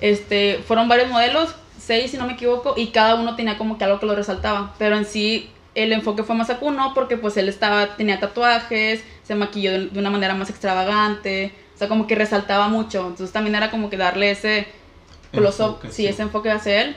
[0.01, 3.85] Este, fueron varios modelos, seis si no me equivoco, y cada uno tenía como que
[3.85, 4.75] algo que lo resaltaba.
[4.79, 9.05] Pero en sí el enfoque fue más a Kuno porque pues él estaba, tenía tatuajes,
[9.23, 13.01] se maquilló de, de una manera más extravagante, o sea, como que resaltaba mucho.
[13.09, 14.67] Entonces también era como que darle ese
[15.33, 16.07] Enfoque, sí, sí.
[16.07, 16.97] ese enfoque hacia él.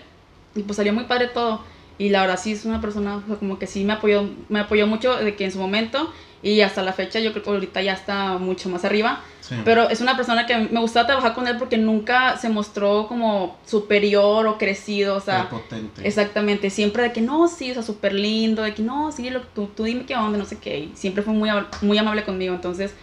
[0.56, 1.64] Y pues salió muy padre todo.
[1.98, 4.62] Y la verdad sí es una persona o sea, como que sí me apoyó, me
[4.62, 6.12] apoyó mucho de que en su momento
[6.44, 9.22] y hasta la fecha yo creo que ahorita ya está mucho más arriba.
[9.42, 9.56] Sí.
[9.66, 13.58] Pero es una persona que me gustaba trabajar con él porque nunca se mostró como
[13.66, 16.08] superior o crecido, o sea, potente.
[16.08, 19.42] exactamente, siempre de que no, sí, o sea, súper lindo, de que no, sí, lo,
[19.42, 21.50] tú, tú dime qué onda, no sé qué, y siempre fue muy,
[21.82, 22.94] muy amable conmigo, entonces,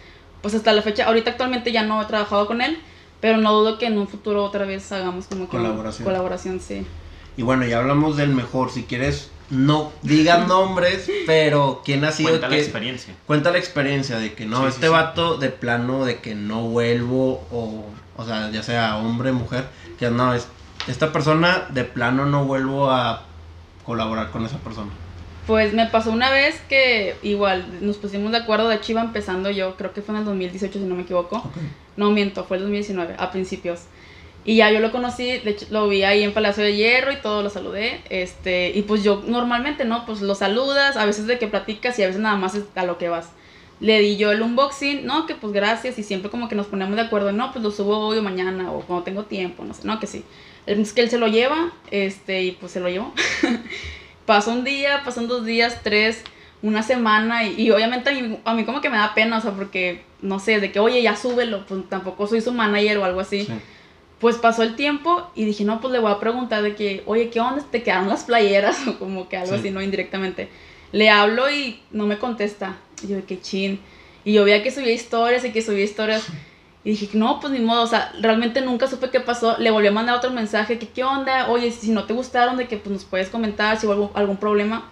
[0.41, 2.79] pues hasta la fecha, ahorita actualmente ya no he trabajado con él,
[3.21, 6.05] pero no dudo que en un futuro otra vez hagamos como Colaboración.
[6.05, 6.85] colaboración, sí.
[7.37, 8.71] Y bueno, ya hablamos del mejor.
[8.71, 13.13] Si quieres, no digan nombres, pero ¿quién ha sido Cuenta la experiencia.
[13.25, 14.91] Cuenta la experiencia de que no, Sí, este sí.
[14.91, 17.85] vato de plano de que no vuelvo o,
[18.15, 19.65] o sea, ya sea hombre, mujer,
[19.97, 20.47] que no, es,
[20.87, 23.23] esta persona de plano no vuelvo a
[23.85, 24.91] colaborar con esa persona.
[25.47, 29.49] Pues me pasó una vez que igual nos pusimos de acuerdo, de hecho iba empezando
[29.49, 31.41] yo, creo que fue en el 2018 si no me equivoco.
[31.97, 33.81] No miento, fue el 2019, a principios.
[34.45, 37.17] Y ya yo lo conocí, de hecho lo vi ahí en Palacio de Hierro y
[37.17, 38.01] todo, lo saludé.
[38.09, 40.05] Este, y pues yo normalmente, ¿no?
[40.05, 42.85] Pues lo saludas, a veces de que platicas y a veces nada más es a
[42.85, 43.29] lo que vas.
[43.79, 46.95] Le di yo el unboxing, no, que pues gracias y siempre como que nos ponemos
[46.95, 49.85] de acuerdo, no, pues lo subo hoy o mañana o cuando tengo tiempo, no sé,
[49.85, 50.23] no, que sí.
[50.65, 53.13] Es que él se lo lleva, este, y pues se lo llevó.
[54.25, 56.23] Pasó un día, pasan dos días, tres,
[56.61, 59.41] una semana y, y obviamente a mí, a mí como que me da pena, o
[59.41, 63.05] sea, porque, no sé, de que, oye, ya súbelo, pues tampoco soy su manager o
[63.05, 63.45] algo así.
[63.45, 63.53] Sí.
[64.19, 67.29] Pues pasó el tiempo y dije, no, pues le voy a preguntar de que, oye,
[67.29, 67.63] ¿qué onda?
[67.71, 68.77] ¿Te quedaron las playeras?
[68.87, 69.59] O como que algo Sí.
[69.59, 69.81] así, ¿no?
[69.81, 70.49] Indirectamente.
[70.91, 72.77] Le hablo y no me contesta.
[73.03, 73.79] Y yo, que chin.
[74.25, 76.25] Y yo veía que subía historias y que subía historias.
[76.81, 79.57] Y dije, no, pues ni modo, o sea, realmente nunca supe qué pasó.
[79.59, 82.69] Le volví a mandar otro mensaje, que qué onda, oye, si no te gustaron, de
[82.69, 84.89] que pues nos puedes comentar si hubo algún, problema.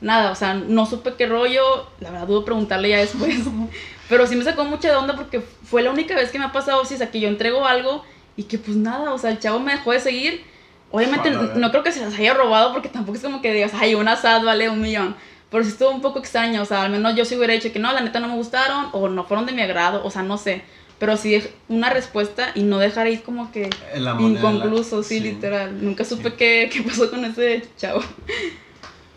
[0.00, 3.36] Nada, o sea, no supe qué rollo, la verdad dudo preguntarle ya después.
[4.08, 6.52] Pero sí me sacó mucha de onda porque fue la única vez que me ha
[6.52, 8.04] pasado, si sea, que yo entrego algo
[8.36, 10.44] y que pues nada, o sea, el chavo me dejó de seguir.
[10.90, 13.72] Obviamente no, no creo que se las haya robado porque tampoco es como que digas,
[13.74, 15.16] ay, una SAT vale un millón.
[15.50, 17.78] Pero sí estuvo un poco extraño, o sea, al menos yo sí hubiera dicho que
[17.78, 20.36] no, la neta no me gustaron o no fueron de mi agrado, o sea, no
[20.38, 20.62] sé.
[20.98, 25.20] Pero sí una respuesta y no dejar ahí como que La moneda, inconcluso, la- sí,
[25.20, 25.84] literal.
[25.84, 28.00] Nunca supe qué, qué pasó con ese chavo.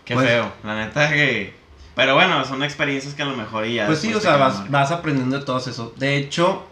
[0.05, 1.53] Qué Pues- feo, la neta que...
[1.95, 4.91] Pero bueno, son experiencias que a lo mejor ya Pues sí, o sea, vas, vas
[4.91, 5.93] aprendiendo de todo eso.
[5.97, 6.63] De hecho,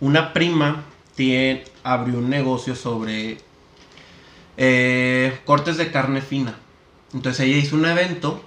[0.00, 0.84] una prima
[1.14, 3.38] tiene, abrió un negocio sobre
[4.56, 6.56] eh, cortes de carne fina.
[7.12, 8.42] Entonces ella hizo un evento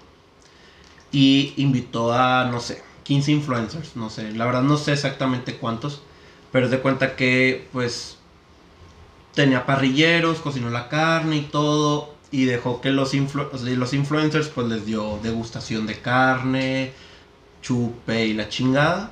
[1.11, 6.01] y invitó a, no sé, 15 influencers, no sé, la verdad no sé exactamente cuántos,
[6.51, 8.17] pero de cuenta que pues
[9.33, 14.85] tenía parrilleros, cocinó la carne y todo y dejó que los, los influencers pues les
[14.85, 16.91] dio degustación de carne,
[17.61, 19.11] chupe y la chingada.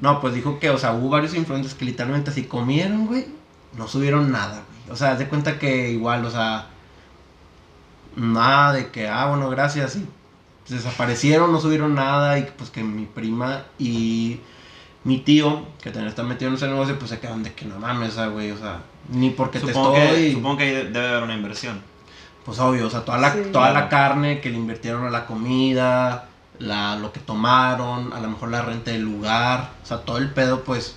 [0.00, 3.26] No, pues dijo que, o sea, hubo varios influencers que literalmente así comieron, güey,
[3.76, 4.92] no subieron nada, güey.
[4.92, 6.66] O sea, haz de cuenta que igual, o sea,
[8.16, 10.06] nada de que, ah, bueno, gracias, y
[10.68, 14.40] desaparecieron, no subieron nada, y pues que mi prima y
[15.04, 17.78] mi tío, que también está metido en ese negocio, pues se quedan de que no
[17.78, 20.32] mames, o sea, güey, o sea, ni porque Supongo te que, estoy...
[20.34, 21.80] supongo que ahí de- debe haber una inversión.
[22.44, 23.40] Pues obvio, o sea, toda la, Sí.
[23.52, 26.28] toda la carne que le invirtieron a la comida,
[26.62, 30.30] la, lo que tomaron, a lo mejor la renta del lugar, o sea, todo el
[30.30, 30.96] pedo, pues,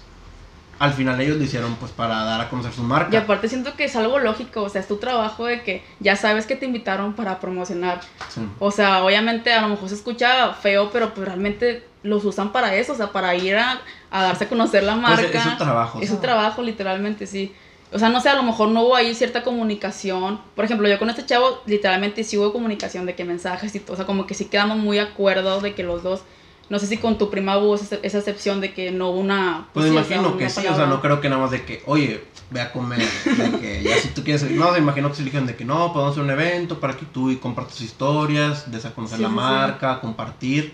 [0.77, 3.09] al final ellos lo hicieron, pues, para dar a conocer su marca.
[3.11, 6.15] Y aparte siento que es algo lógico, o sea, es tu trabajo de que ya
[6.15, 8.01] sabes que te invitaron para promocionar.
[8.29, 8.41] Sí.
[8.59, 12.75] O sea, obviamente a lo mejor se escucha feo, pero pues realmente los usan para
[12.75, 15.23] eso, o sea, para ir a, a darse a conocer la marca.
[15.31, 15.99] Pues es su trabajo.
[16.01, 17.53] Es su trabajo, literalmente, sí.
[17.95, 20.41] O sea, no sé, a lo mejor no hubo ahí cierta comunicación.
[20.53, 23.93] Por ejemplo, yo con este chavo, literalmente sí hubo comunicación de que mensajes y todo.
[23.93, 26.21] O sea, como que sí quedamos muy de acuerdo de que los dos
[26.67, 29.67] No sé si con tu prima hubo esa, esa excepción de que no hubo una...
[29.73, 31.83] Pues sí, sea, imagino que sí, o sea, no creo que nada más de que,
[31.85, 35.23] oye, ve a comer, de que ya si tú quieres, no, me imagino que se
[35.23, 38.83] dijeron de que no, podemos hacer un evento para que tú y compartas historias, des
[38.83, 39.35] a conocer Sí, la sí.
[39.35, 40.73] marca, compartir,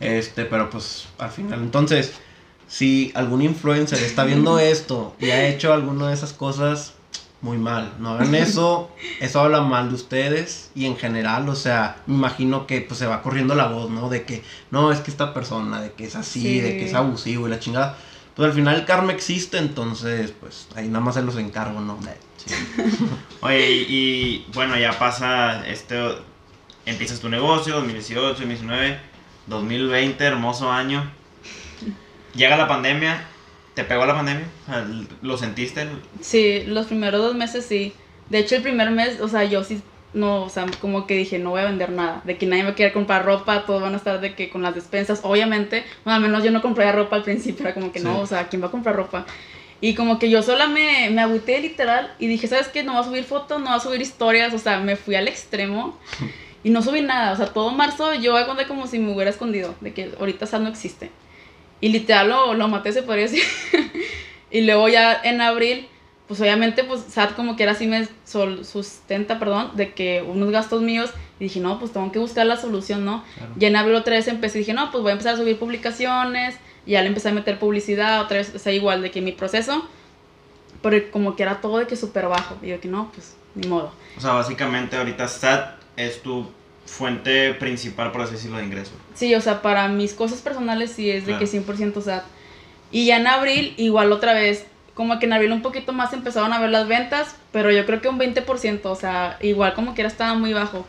[0.00, 2.14] este, pero pues al final, entonces,
[2.68, 6.94] si algún influencer está viendo esto y ha hecho alguna de esas cosas,
[7.42, 11.96] muy mal, no hagan eso, eso habla mal de ustedes y en general, o sea,
[12.06, 14.08] me imagino que pues se va corriendo la voz, ¿no?
[14.08, 16.60] De que, no, es que esta persona, de que es así, Sí.
[16.60, 17.96] de que es abusivo y la chingada.
[18.34, 21.98] Pues al final el karma existe, entonces, pues ahí nada más se los encargo, ¿no?
[22.38, 22.54] Sí.
[23.42, 25.98] Oye, y, y, bueno, ya pasa este.
[26.86, 28.98] Empiezas tu negocio, 2018, 2019,
[29.48, 31.08] 2020, hermoso año.
[32.34, 33.24] Llega la pandemia.
[33.74, 34.46] ¿Te pegó la pandemia?
[34.68, 35.86] O ¿Lo sentiste?
[36.20, 37.92] Sí, los primeros dos meses sí.
[38.28, 39.80] De hecho, el primer mes, o sea, yo sí,
[40.14, 42.20] no, o sea, como que dije, no voy a vender nada.
[42.24, 44.74] De que nadie me quiere comprar ropa, todos van a estar de que con las
[44.74, 45.20] despensas.
[45.22, 48.04] Obviamente, bueno, al menos yo no compraría ropa al principio, era como que Sí.
[48.04, 49.24] no, o sea, ¿quién va a comprar ropa?
[49.80, 52.84] Y como que yo sola me, me agüité literal y dije, ¿sabes qué?
[52.84, 55.26] No va a subir fotos, no va a subir historias, o sea, me fui al
[55.28, 55.98] extremo
[56.62, 57.32] y no subí nada.
[57.32, 60.60] O sea, todo marzo yo conté como si me hubiera escondido, de que ahorita SAT
[60.62, 61.10] no existe.
[61.82, 63.42] Y literal lo, lo maté, se podría decir.
[64.50, 65.88] y luego ya en abril,
[66.28, 70.50] pues obviamente, pues SAT como que era así me sol- sustenta, perdón, de que unos
[70.50, 71.10] gastos míos.
[71.38, 73.24] Y dije, no, pues tengo que buscar la solución, ¿no?
[73.36, 73.52] Claro.
[73.56, 76.56] Ya en abril otra vez empecé, dije, no, pues voy a empezar a subir publicaciones.
[76.86, 79.32] Y ya le empecé a meter publicidad, otra vez, o sea, igual de que mi
[79.32, 79.86] proceso.
[80.82, 82.56] Pero como que era todo de que súper bajo.
[82.62, 83.92] Y yo que no, pues ni modo.
[84.16, 86.48] O sea, básicamente ahorita SAT es tu
[86.86, 88.92] fuente principal, por así decirlo, de ingreso.
[89.14, 91.38] Sí, o sea, para mis cosas personales sí es de Claro.
[91.40, 92.24] que 100% SAT.
[92.90, 96.52] Y ya en abril, igual otra vez, como que en abril un poquito más empezaron
[96.52, 100.02] a ver las ventas, pero yo creo que un 20%, o sea, igual como que
[100.02, 100.86] era estaba muy bajo.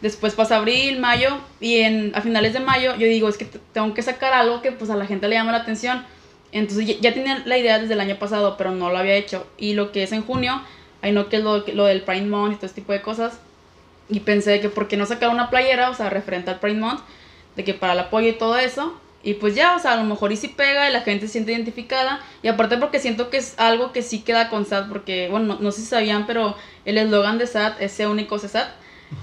[0.00, 3.92] Después pasa abril, mayo, y en, a finales de mayo yo digo, es que tengo
[3.94, 6.04] que sacar algo que pues a la gente le llame la atención.
[6.52, 9.46] Entonces ya, ya tenía la idea desde el año pasado, pero no lo había hecho.
[9.58, 10.62] Y lo que es en junio,
[11.02, 13.38] ahí no que es lo, lo del Prime Month y todo este tipo de cosas.
[14.08, 17.00] Y pensé que por qué no sacar una playera, o sea, referente al Prime Month,
[17.56, 19.00] de que para el apoyo y todo eso.
[19.22, 21.32] Y pues ya, o sea, a lo mejor y si pega y la gente se
[21.32, 22.20] siente identificada.
[22.42, 25.60] Y aparte porque siento que es algo que sí queda con SAT, porque, bueno, no,
[25.60, 28.68] no sé si sabían, pero el eslogan de SAT es ese único SAT.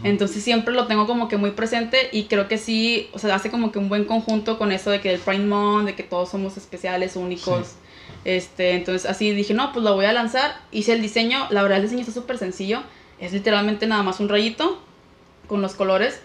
[0.04, 3.52] Entonces siempre lo tengo como que muy presente y creo que sí, o sea, hace
[3.52, 6.30] como que un buen conjunto con eso de que el Prime Month, de que todos
[6.30, 7.67] somos especiales, únicos.
[7.67, 7.74] Sí.
[8.24, 10.56] Este, entonces así dije, no, pues lo voy a lanzar.
[10.72, 12.84] Hice el diseño, la verdad el diseño está súper sencillo.
[13.21, 14.81] Es literalmente nada más un rayito
[15.47, 16.21] con los colores.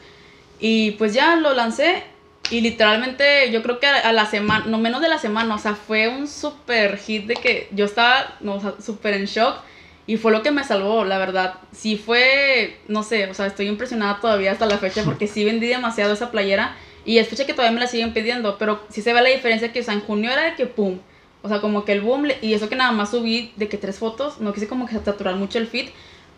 [0.59, 2.03] Y pues ya lo lancé
[2.51, 5.75] y literalmente yo creo que a, la semana, no menos de la semana, o sea,
[5.75, 9.59] fue un súper hit de que yo estaba no, o súper en shock
[10.07, 11.55] y fue lo que me salvó, la verdad.
[11.73, 15.67] Sí fue, no sé, o sea, estoy impresionada todavía hasta la fecha porque sí vendí
[15.67, 19.23] demasiado esa playera y es que todavía me la siguen pidiendo, pero sí se ve
[19.23, 20.99] la diferencia que, o sea, en junio era de que pum,
[21.43, 23.99] o sea, como que el boom, y eso que nada más subí de que tres
[23.99, 25.91] fotos, no quise como que saturar mucho el feed,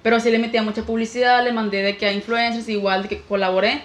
[0.02, 3.20] pero sí le metía mucha publicidad, le mandé de que a influencers, igual de que
[3.22, 3.82] colaboré,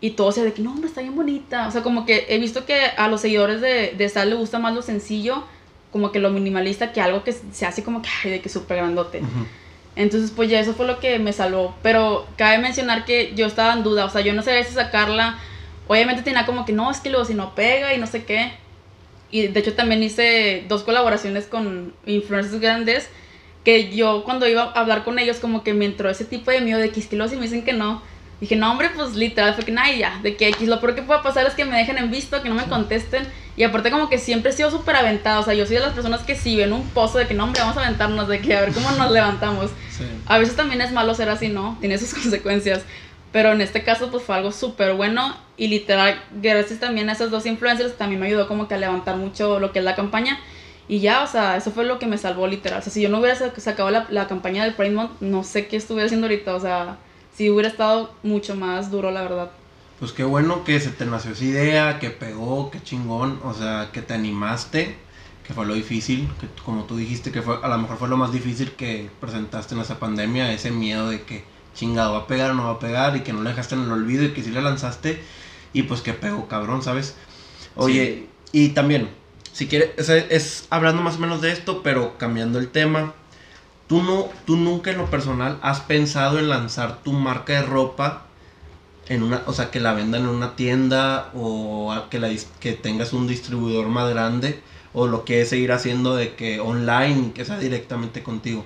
[0.00, 1.66] y todo o sea de que no, hombre, está bien bonita.
[1.68, 4.58] O sea, como que he visto que a los seguidores de, de Sal le gusta
[4.58, 5.44] más lo sencillo,
[5.92, 8.78] como que lo minimalista, que algo que se hace como que, ay, de que súper
[8.78, 9.20] grandote.
[9.20, 9.46] Ujú.
[9.96, 11.74] Entonces, pues ya eso fue lo que me salvó.
[11.82, 15.38] Pero cabe mencionar que yo estaba en duda, o sea, yo no sabía si sacarla.
[15.86, 18.52] Obviamente tenía como que no, es que luego si no pega y no sé qué.
[19.30, 23.08] Y de hecho también hice dos colaboraciones con influencers grandes
[23.64, 26.60] que yo cuando iba a hablar con ellos como que me entró ese tipo de
[26.60, 28.02] miedo de que si me dicen que no.
[28.40, 31.02] Dije, no, hombre, pues literal, fue que nada, ya, de que X, lo peor que
[31.02, 33.26] pueda pasar es que me dejen en visto, que no me contesten.
[33.56, 35.92] Y aparte como que siempre he sido súper aventada, o sea, yo soy de las
[35.92, 38.54] personas que si ven un pozo de que no, hombre, vamos a aventarnos, de que
[38.54, 39.70] a ver cómo nos levantamos.
[39.90, 40.04] Sí.
[40.26, 41.78] A veces también es malo ser así, ¿no?
[41.80, 42.82] Tiene sus consecuencias.
[43.32, 45.36] Pero en este caso, pues fue algo súper bueno.
[45.56, 49.16] Y literal, gracias también a esos dos influencers, también me ayudó como que a levantar
[49.16, 50.38] mucho lo que es la campaña.
[50.88, 52.80] Y ya, o sea, eso fue lo que me salvó literal.
[52.80, 55.42] O sea, si yo no hubiera sac- sacado la, la campaña del Pride Month, no
[55.44, 56.54] sé qué estuviera haciendo ahorita.
[56.54, 56.98] O sea,
[57.32, 59.50] si hubiera estado mucho más duro, la verdad.
[59.98, 63.90] Pues qué bueno que se te nació esa idea, que pegó, qué chingón, o sea,
[63.92, 64.96] que te animaste,
[65.46, 68.16] que fue lo difícil, que como tú dijiste que fue, a lo mejor fue lo
[68.16, 71.44] más difícil que presentaste en esa pandemia, ese miedo de que
[71.74, 73.82] chingado va a pegar o no va a pegar y que no lo dejaste en
[73.82, 75.22] el olvido y que sí la lanzaste
[75.72, 77.16] y pues que pegó, cabrón, ¿sabes?
[77.76, 79.10] Oye, y también,
[79.54, 83.14] si quieres, es hablando más o menos de esto, pero cambiando el tema,
[83.86, 88.26] tú no, tú nunca en lo personal has pensado en lanzar tu marca de ropa
[89.08, 93.12] en una, o sea, que la vendan en una tienda o que la que tengas
[93.12, 94.60] un distribuidor más grande
[94.92, 98.64] o lo que es seguir haciendo de que online que sea directamente contigo.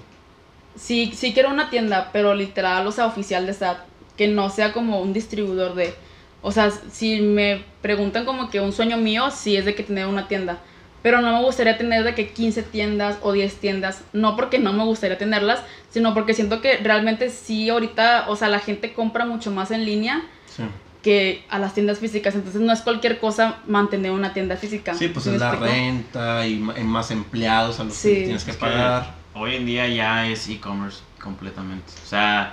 [0.74, 3.78] Sí, sí quiero una tienda, pero literal, o sea, oficial de SAT.
[4.16, 5.94] Que no sea como un distribuidor de...
[6.40, 10.06] O sea, si me preguntan como que un sueño mío, sí es de que tener
[10.06, 10.60] una tienda.
[11.08, 14.02] Pero no me gustaría tener de que 15 tiendas o 10 tiendas.
[14.12, 18.50] No porque no me gustaría tenerlas, sino porque siento que realmente sí ahorita, o sea,
[18.50, 20.20] la gente compra mucho más en línea.
[20.54, 20.64] Sí.
[21.02, 22.34] que a las tiendas físicas.
[22.34, 24.92] Entonces no es cualquier cosa mantener una tienda física.
[24.92, 25.72] Sí, pues ¿Sí es la explico?
[25.72, 28.10] renta y más empleados a los Sí.
[28.12, 29.14] que tienes que Es que pagar.
[29.34, 31.90] Hoy en día ya es e-commerce completamente.
[32.04, 32.52] O sea,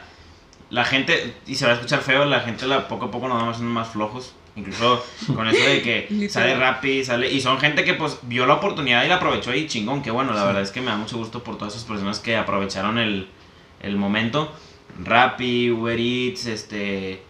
[0.70, 3.38] la gente, y se va a escuchar feo, la gente la, poco a poco nos
[3.38, 4.34] vamos haciendo más flojos.
[4.56, 7.30] Incluso con eso de que sale Rappi, sale...
[7.32, 10.32] Y son gente que pues vio la oportunidad y la aprovechó y chingón, que bueno,
[10.34, 10.48] la Sí.
[10.48, 13.28] verdad es que me da mucho gusto por todas esas personas que aprovecharon el,
[13.82, 14.52] el momento.
[15.04, 17.22] Rappi, Uber Eats, este,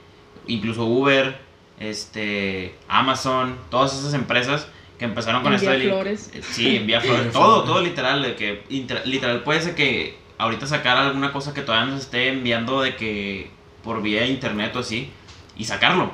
[0.46, 1.36] incluso Uber,
[1.80, 4.68] este, Amazon, todas esas empresas
[5.00, 6.32] que empezaron con esto Envía del- flores.
[6.52, 7.32] Sí, envía flores.
[7.34, 8.22] Todo, todo literal.
[8.22, 8.64] De que,
[9.06, 13.50] literal puede ser que ahorita sacar alguna cosa que todavía nos esté enviando de que
[13.84, 15.10] por vía internet o así
[15.58, 16.12] y sacarlo.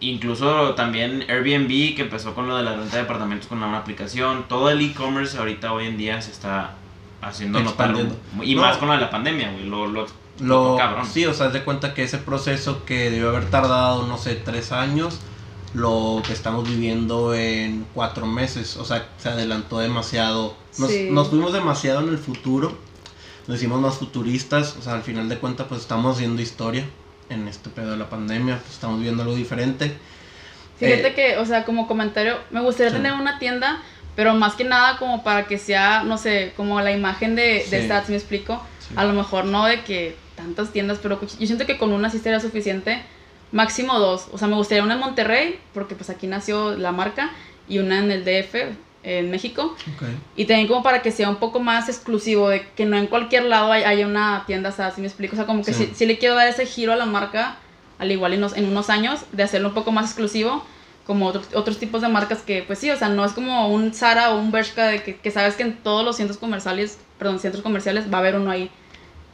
[0.00, 4.44] Incluso también Airbnb que empezó con lo de la renta de departamentos con una aplicación.
[4.48, 6.74] Todo el e-commerce ahorita hoy en día se está
[7.20, 7.94] haciendo notar.
[8.42, 8.60] Y No.
[8.62, 9.64] más con lo de la pandemia, güey.
[9.66, 10.06] Lo, lo,
[10.40, 11.04] Lo, cabrón.
[11.04, 14.36] sí, o sea, haz de cuenta que ese proceso que debió haber tardado, no sé,
[14.36, 15.18] tres años,
[15.74, 18.76] lo que estamos viviendo en cuatro meses.
[18.76, 20.54] O sea, se adelantó demasiado.
[20.78, 21.08] Nos, Sí.
[21.10, 22.78] nos fuimos demasiado en el futuro.
[23.48, 24.76] Nos hicimos más futuristas.
[24.78, 26.86] O sea, al final de cuentas, pues estamos haciendo historia
[27.30, 28.58] en este pedo de la pandemia.
[28.58, 29.96] Pues estamos viendo algo diferente.
[30.78, 32.96] Fíjate Eh, que, o sea, como comentario, me gustaría Sí.
[32.96, 33.82] tener una tienda,
[34.14, 37.80] pero más que nada como para que sea, no sé, como la imagen de, de
[37.80, 37.84] Sí.
[37.86, 38.62] Stats, ¿me explico?
[38.80, 38.94] Sí.
[38.96, 42.18] A lo mejor no de que tantas tiendas, pero yo siento que con una sí
[42.18, 43.02] sería suficiente,
[43.50, 44.28] máximo dos.
[44.32, 47.30] O sea, me gustaría una en Monterrey, porque pues aquí nació la marca,
[47.68, 48.54] y una en el DF,
[49.08, 49.74] en México.
[49.94, 50.02] Ok.
[50.36, 53.44] Y también como para que sea un poco más exclusivo, de que no en cualquier
[53.44, 55.34] lado hay- haya una tienda Stats, ¿sí me explico?
[55.34, 55.86] O sea, como que Sí.
[55.86, 57.56] sí, sí le quiero dar ese giro a la marca,
[57.98, 60.64] al igual en, unos- en unos años, de hacerlo un poco más exclusivo,
[61.06, 63.94] como otros, otros tipos de marcas que, pues sí, o sea, no es como un
[63.94, 67.38] Zara o un Bershka de que, que sabes que en todos los centros comerciales, perdón,
[67.40, 68.70] centros comerciales va a haber uno ahí.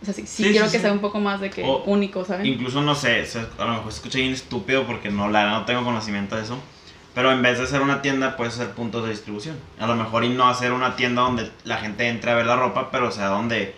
[0.01, 1.83] O sea, sí, sí Sí, quiero sí, que sea un poco más de que O-
[1.87, 2.47] único, ¿saben?
[2.47, 3.27] Incluso no sé,
[3.59, 6.59] a lo mejor escucha bien estúpido porque no, la no tengo conocimiento de eso.
[7.15, 9.57] Pero en vez de ser una tienda, puedes hacer puntos de distribución.
[9.79, 12.57] A lo mejor y no hacer una tienda donde la gente entre a ver la
[12.57, 13.75] ropa, pero sea, donde,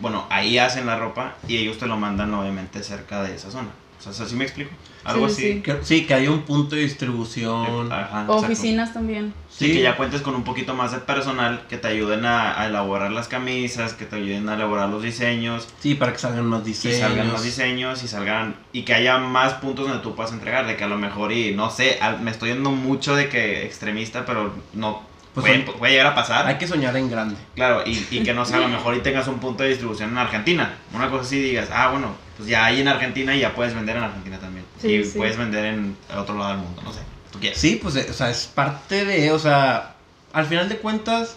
[0.00, 3.68] bueno, ahí hacen la ropa y ellos te lo mandan obviamente cerca de esa zona.
[3.98, 4.70] O sea, ¿así me explico?
[5.04, 5.42] Algo Sí, así.
[5.42, 5.60] sí, sí.
[5.62, 7.90] Que- sí, que haya un punto de distribución.
[7.92, 8.36] Ajá, exacto.
[8.36, 9.32] oficinas también.
[9.50, 12.66] Sí, que ya cuentes con un poquito más de personal que te ayuden a, a
[12.66, 16.62] elaborar las camisas, que te ayuden a elaborar los diseños, Sí, para que salgan más
[16.62, 16.98] y diseños.
[16.98, 20.76] salgan más diseños y salgan y que haya más puntos donde tú puedas entregar de
[20.76, 24.24] que a lo mejor y no sé al- me estoy yendo mucho de que extremista
[24.26, 25.02] pero no
[25.34, 27.36] Pues puede, son- puede llegar a pasar Hay que soñar en grande.
[27.54, 30.10] claro y, y que no sé a lo mejor y tengas un punto de distribución
[30.10, 33.54] en Argentina una cosa así digas ah bueno pues ya hay en Argentina y ya
[33.54, 35.16] puedes vender en Argentina también Sí, y sí.
[35.18, 38.12] puedes vender en otro lado del mundo no sé tú quieres Sí, pues, eh, o
[38.12, 39.94] sea, es parte de, o sea,
[40.32, 41.36] al final de cuentas,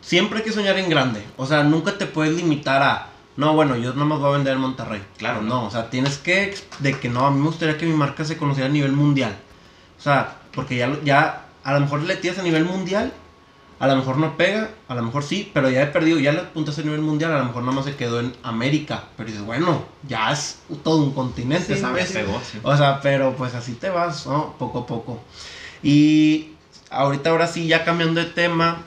[0.00, 1.22] siempre hay que soñar en grande.
[1.36, 4.54] O sea, nunca te puedes limitar a, no, bueno, yo nada más voy a vender
[4.54, 5.02] en Monterrey.
[5.16, 5.48] Claro, ¿no?
[5.48, 8.24] no, o sea, tienes que, de que no, a mí me gustaría que mi marca
[8.24, 9.36] se conociera a nivel mundial.
[9.98, 13.12] O sea, porque ya, lo- ya a lo mejor le tiras a nivel mundial,
[13.82, 16.38] a lo mejor no pega, a lo mejor sí, pero ya he perdido, ya le
[16.38, 19.04] apuntas a nivel mundial, a lo mejor nada más se quedó en América.
[19.16, 21.80] Pero dices, bueno, ya es todo un continente, Sí.
[21.80, 22.12] ¿sabes?
[22.12, 22.58] Pegó, sí.
[22.62, 24.54] O sea, pero pues así te vas, ¿no?
[24.56, 25.20] Poco a poco.
[25.82, 26.52] Y
[26.90, 28.82] ahorita, ahora sí, ya cambiando de tema,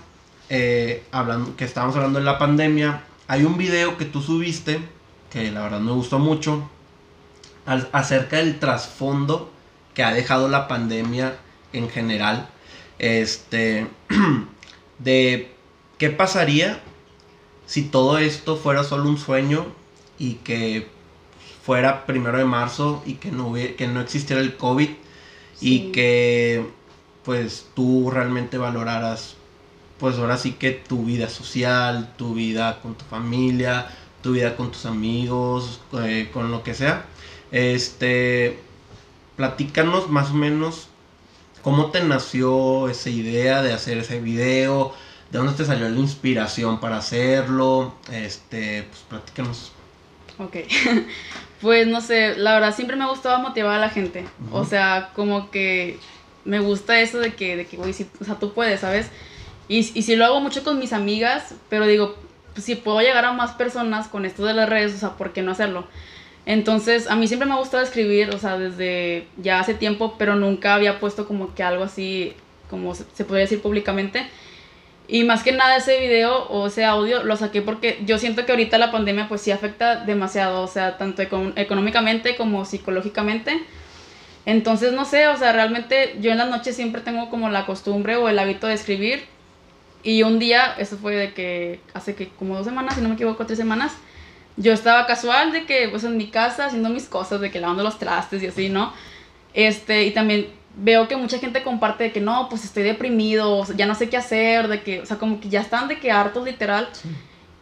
[0.49, 4.79] eh, hablando, que estábamos hablando de la pandemia, hay un video que tú subiste,
[5.29, 6.69] que la verdad me gustó mucho,
[7.65, 9.51] al- acerca del trasfondo
[9.93, 11.35] que ha dejado la pandemia
[11.73, 12.47] en general.
[12.97, 13.87] Este,
[14.99, 15.51] de
[15.97, 16.81] qué pasaría
[17.65, 19.65] si todo esto fuera solo un sueño
[20.19, 20.87] y que
[21.63, 24.89] fuera primero de marzo y que no, hubiera, que no existiera el COVID
[25.61, 26.65] y que
[27.23, 29.35] pues tú realmente valoraras
[29.99, 33.87] pues ahora sí que tu vida social, tu vida con tu familia,
[34.21, 37.05] tu vida con tus amigos, eh, con lo que sea.
[37.51, 38.59] Este,
[39.37, 40.89] platícanos más o menos
[41.65, 44.93] cómo te nació esa idea de hacer ese video,
[45.31, 49.71] de dónde te salió la inspiración para hacerlo, este, pues platícanos.
[50.37, 50.57] Ok.
[51.61, 54.25] pues no sé, la verdad siempre me ha gustado motivar a la gente.
[54.51, 55.97] O sea, como que
[56.43, 59.07] me gusta eso de que, de que güey, sí, o sea, tú puedes, ¿sabes?
[59.67, 62.15] Y, y sí lo hago mucho con mis amigas, pero digo,
[62.53, 65.33] pues, si puedo llegar a más personas con esto de las redes, o sea, ¿por
[65.33, 65.87] qué no hacerlo?
[66.45, 70.35] Entonces, a mí siempre me ha gustado escribir, o sea, desde ya hace tiempo, pero
[70.35, 72.33] nunca había puesto como que algo así,
[72.69, 74.27] como se, se podría decir públicamente.
[75.07, 78.51] Y más que nada ese video o ese audio lo saqué porque yo siento que
[78.51, 83.59] ahorita la pandemia pues sí afecta demasiado, o sea, tanto econ- económicamente como psicológicamente.
[84.45, 88.15] Entonces, no sé, o sea, realmente yo en las noches siempre tengo como la costumbre
[88.17, 89.23] o el hábito de escribir.
[90.03, 93.15] Y un día, eso fue de que hace que como dos semanas, si no me
[93.15, 93.93] equivoco, tres semanas,
[94.57, 97.83] yo estaba casual de que, pues en mi casa haciendo mis cosas, de que lavando
[97.83, 98.93] los trastes y así, ¿no?
[99.53, 100.47] Este, y también
[100.77, 104.17] veo que mucha gente comparte de que no, pues estoy deprimido, ya no sé qué
[104.17, 106.89] hacer, de que, o sea, como que ya están de que hartos literal.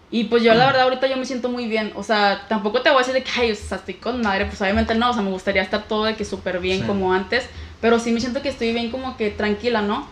[0.09, 2.89] Y pues yo la verdad ahorita yo me siento muy bien, o sea, tampoco te
[2.89, 5.13] voy a decir de que, ay, o sea, estoy con madre, pues obviamente no, o
[5.13, 6.85] sea, me gustaría estar todo de que súper bien Sí.
[6.87, 7.45] como antes,
[7.81, 10.07] pero sí me siento que estoy bien como que tranquila, ¿no?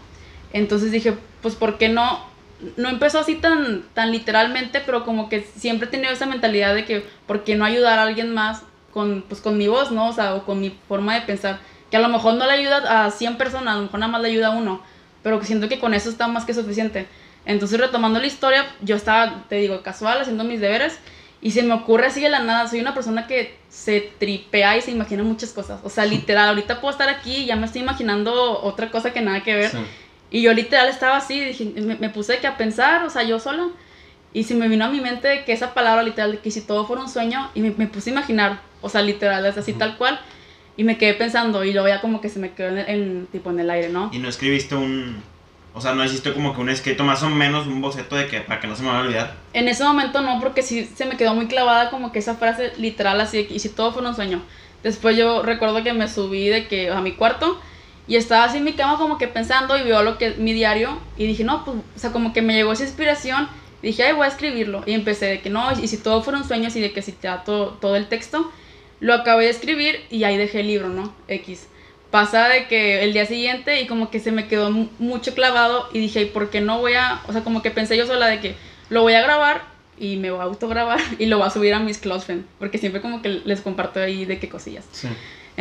[0.53, 1.13] Entonces dije,
[1.43, 2.30] pues ¿por qué no?
[2.77, 6.85] No empezó así tan, tan literalmente, pero como que siempre he tenido esa mentalidad de
[6.85, 10.09] que, ¿por qué no ayudar a alguien más con, pues, con mi voz, ¿no?
[10.09, 11.59] O sea, o con mi forma de pensar,
[11.89, 14.21] que a lo mejor no le ayuda a 100 personas, a lo mejor nada más
[14.21, 14.81] le ayuda a uno,
[15.23, 17.07] pero siento que con eso está más que suficiente.
[17.45, 20.99] Entonces, retomando la historia, yo estaba, te digo, casual, haciendo mis deberes,
[21.41, 24.81] y se me ocurre así de la nada, soy una persona que se tripea y
[24.81, 25.79] se imagina muchas cosas.
[25.83, 29.21] O sea, literal, ahorita puedo estar aquí y ya me estoy imaginando otra cosa que
[29.21, 29.71] nada que ver.
[29.71, 29.77] Sí.
[30.31, 33.39] Y yo literal estaba así, dije, me, me puse que a pensar, o sea, yo
[33.39, 33.67] sola.
[34.33, 37.01] Y se me vino a mi mente que esa palabra literal, que si todo fuera
[37.01, 39.79] un sueño, y me, me puse a imaginar, o sea, literal, es así Ujú.
[39.79, 40.19] tal cual.
[40.77, 43.49] Y me quedé pensando, y luego ya como que se me quedó en, en- tipo
[43.49, 44.09] en el aire, ¿no?
[44.13, 45.21] Y no escribiste un.
[45.73, 48.39] O sea, no hiciste como que un escrito más o menos, un boceto de que
[48.41, 49.35] para que no se me vaya a olvidar.
[49.53, 52.71] En ese momento no, porque sí se me quedó muy clavada como que esa frase
[52.77, 54.41] literal así de que, y si todo fuera un sueño.
[54.83, 57.59] Después yo recuerdo que me subí de que a mi cuarto
[58.11, 60.99] y estaba así en mi cama como que pensando y veo lo que mi diario
[61.17, 63.47] y dije, no, pues, o sea, como que me llegó esa inspiración.
[63.81, 64.83] Dije, ay, voy a escribirlo.
[64.85, 67.13] Y empecé de que no, y si todo fuera un sueño, así de que si
[67.13, 68.51] te da todo, todo el texto.
[68.99, 71.15] Lo acabé de escribir y ahí dejé el libro, ¿no?
[71.29, 71.67] X.
[72.11, 75.87] Pasa de que el día siguiente y como que se me quedó mu- mucho clavado
[75.93, 77.21] y dije, ¿y por qué no voy a...?
[77.27, 78.55] O sea, como que pensé yo sola de que
[78.89, 79.61] lo voy a grabar
[79.97, 82.77] y me voy a autograbar y lo voy a subir a mis close friends, porque
[82.77, 84.83] siempre como que les comparto ahí de qué cosillas.
[84.91, 85.07] Sí.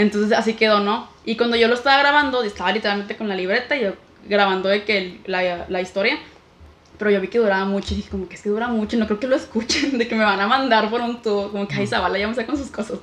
[0.01, 1.09] Entonces así quedó, ¿no?
[1.25, 3.93] Y cuando yo lo estaba grabando, estaba literalmente con la libreta y yo
[4.29, 6.19] grabando de que el- la, la historia,
[6.99, 9.07] pero yo vi que duraba mucho y dije como que es que dura mucho, no
[9.07, 11.75] creo que lo escuchen, de que me van a mandar por un tubo, como que
[11.75, 12.99] ay, Zabala ya me está con sus cosas.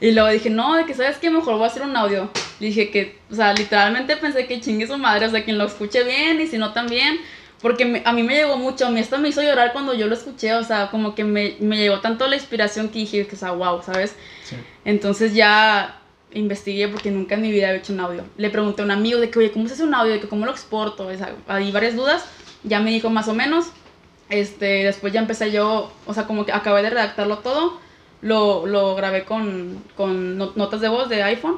[0.00, 2.30] Y luego dije, no, de que sabes que mejor voy a hacer un audio.
[2.60, 5.64] Le dije que, o sea, literalmente pensé que chingue su madre, o sea, quien lo
[5.64, 7.18] escuche bien y si no también.
[7.62, 10.06] Porque me- a mí me llegó mucho, a mí esto me hizo llorar cuando yo
[10.06, 13.34] lo escuché, o sea, como que me, me llegó tanto la inspiración que dije, que,
[13.36, 14.14] o sea, wow, ¿sabes?
[14.44, 14.56] Sí.
[14.84, 15.98] Entonces ya
[16.38, 18.24] investigué porque nunca en mi vida había hecho un audio.
[18.36, 20.12] Le pregunté a un amigo de que, oye, ¿cómo se hace un audio?
[20.12, 21.08] De que, ¿cómo lo exporto?
[21.16, 22.24] Sea, hay varias dudas.
[22.64, 23.66] Ya me dijo más o menos.
[24.28, 27.78] Este, después ya empecé yo, o sea, como que acabé de redactarlo todo.
[28.22, 31.56] Lo, lo grabé con, con no- notas de voz de iPhone.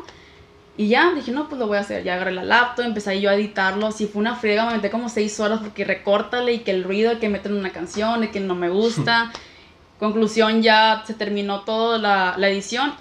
[0.76, 2.04] Y ya, dije, no, pues lo voy a hacer.
[2.04, 3.90] Ya agarré la laptop, empecé ahí yo a editarlo.
[3.90, 7.18] Si fue una friega, me metí como seis horas porque recórtale y que el ruido,
[7.18, 9.32] que meten una canción, y que no me gusta.
[9.98, 12.92] Conclusión, ya se terminó toda la, la edición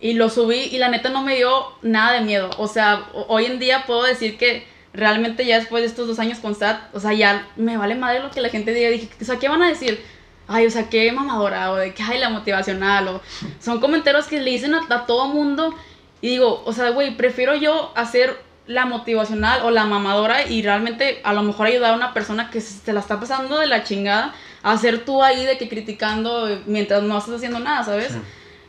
[0.00, 2.50] y lo subí y la neta no me dio nada de miedo.
[2.58, 6.18] O sea, ho- hoy en día puedo decir que realmente ya después de estos dos
[6.18, 8.88] años con SAT, o sea, ya me vale madre lo que la gente diga.
[8.90, 10.02] Dije, o sea, ¿qué van a decir?
[10.48, 13.20] Ay, o sea, qué mamadora, o de que, ay, la motivacional, o
[13.60, 15.74] son comentarios que le dicen a, a todo mundo.
[16.20, 21.20] Y digo, o sea, güey, prefiero yo hacer la motivacional o la mamadora y realmente
[21.22, 23.84] a lo mejor ayudar a una persona que se se la está pasando de la
[23.84, 24.34] chingada
[24.64, 28.08] a hacer tú ahí de que criticando mientras no estás haciendo nada, ¿sabes?
[28.12, 28.18] Sí.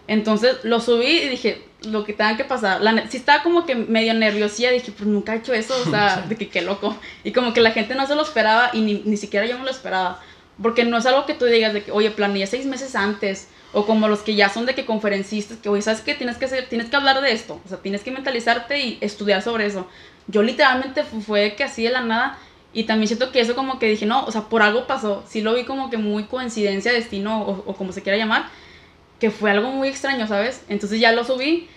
[0.08, 2.82] Entonces lo subí y dije, lo que tenga que pasar.
[2.82, 6.22] La, sí estaba como que medio nerviosilla, dije, pues nunca he hecho eso, o sea,
[6.30, 6.96] de que qué loco.
[7.24, 9.66] Y como que la gente no se lo esperaba y ni, ni siquiera yo me
[9.66, 10.22] lo esperaba.
[10.62, 13.50] Porque no es algo que tú digas de que, oye, planeé seis meses antes.
[13.74, 16.16] O como los que ya son de que conferencistas, que, oye, ¿sabes qué?
[16.16, 17.60] Tienes que, hacer, tienes que hablar de esto.
[17.66, 19.88] O sea, tienes que mentalizarte y estudiar sobre eso.
[20.28, 22.40] Yo literalmente fu- fue que así de la nada.
[22.74, 25.24] Y también siento que eso como que dije, no, o sea, por algo pasó.
[25.28, 28.50] Sí lo vi como que muy coincidencia, destino o, o como se quiera llamar
[29.20, 30.62] que fue algo muy extraño, ¿sabes?
[30.70, 31.68] Entonces ya lo subí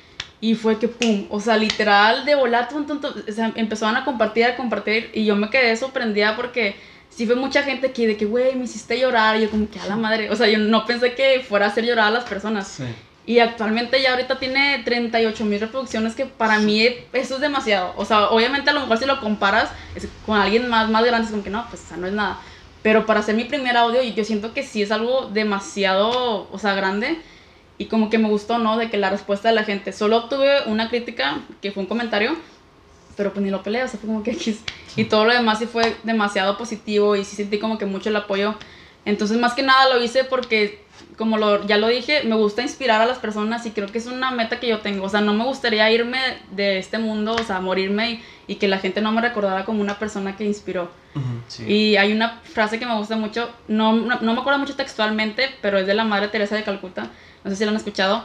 [0.40, 4.56] y fue que pum, o sea, literal de volar, o sea, empezaron a compartir, a
[4.56, 6.76] compartir y yo me quedé sorprendida porque
[7.10, 9.78] sí fue mucha gente que de que, güey, me hiciste llorar y yo como que
[9.80, 12.24] a la madre, o sea, yo no pensé que fuera a hacer llorar a las
[12.24, 12.68] personas.
[12.68, 12.84] Sí.
[13.26, 17.92] Y actualmente ya ahorita tiene 38 mil reproducciones, que para mí eso es demasiado.
[17.96, 21.26] O sea, obviamente a lo mejor si lo comparas es- con alguien más, más grande,
[21.26, 22.38] es como que no, pues o sea, no es nada.
[22.82, 26.74] Pero para hacer mi primer audio, yo siento que sí es algo demasiado, o sea,
[26.74, 27.18] grande.
[27.76, 28.76] Y como que me gustó, ¿no?
[28.76, 29.92] De que la respuesta de la gente.
[29.92, 32.36] Solo obtuve una crítica, que fue un comentario,
[33.16, 34.60] pero pues ni lo peleé, o sea, fue como que X.
[34.96, 38.16] Y todo lo demás sí fue demasiado positivo y sí sentí como que mucho el
[38.16, 38.54] apoyo.
[39.04, 40.84] Entonces, más que nada lo hice porque,
[41.16, 44.06] como lo, ya lo dije, me gusta inspirar a las personas y creo que es
[44.06, 45.04] una meta que yo tengo.
[45.04, 46.18] O sea, no me gustaría irme
[46.50, 49.80] de este mundo, o sea, morirme y, y que la gente no me recordara como
[49.80, 50.90] una persona que inspiró.
[51.14, 51.24] Ujú.
[51.48, 51.64] Sí.
[51.66, 55.48] Y hay una frase que me gusta mucho, no, no, no me acuerdo mucho textualmente,
[55.60, 57.08] pero es de la Madre Teresa de Calcuta,
[57.44, 58.24] no sé si la han escuchado,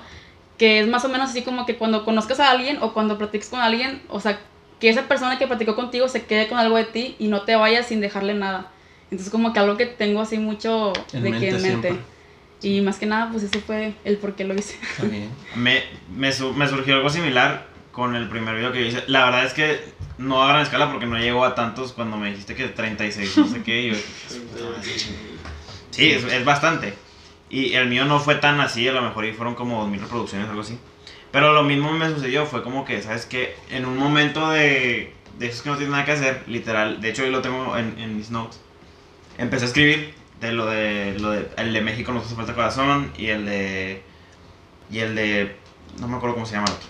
[0.58, 3.50] que es más o menos así como que cuando conozcas a alguien o cuando platiques
[3.50, 4.40] con alguien, o sea,
[4.80, 7.56] que esa persona que platicó contigo se quede con algo de ti y no te
[7.56, 8.72] vayas sin dejarle nada.
[9.12, 11.88] Entonces como que algo que tengo así mucho En de mente que en mente.
[11.90, 12.15] siempre.
[12.66, 14.76] Y más que nada, pues ese fue el por qué lo hice.
[15.04, 15.30] Bien.
[15.56, 19.04] Me, me, me surgió algo similar con el primer video que yo hice.
[19.06, 19.80] La verdad es que
[20.18, 23.48] no a gran escala porque no llegó a tantos cuando me dijiste que 36, no
[23.48, 23.90] sé qué.
[23.90, 23.94] yo,
[25.92, 26.96] sí, es, es bastante.
[27.52, 30.50] Y el mío no fue tan así, a lo mejor y fueron como 2000 reproducciones,
[30.50, 30.80] algo así.
[31.32, 33.56] Pero lo mismo me sucedió, fue como que, ¿sabes qué?
[33.70, 37.24] En un momento de, de esos que no tienes nada que hacer, literal, de hecho
[37.24, 38.60] yo lo tengo en, en mis notes,
[39.38, 43.12] empecé a escribir de lo de, lo de, el de México nos hace falta corazón
[43.18, 44.04] y el de,
[44.92, 45.56] y el de,
[46.00, 46.90] no me acuerdo cómo se llama el otro.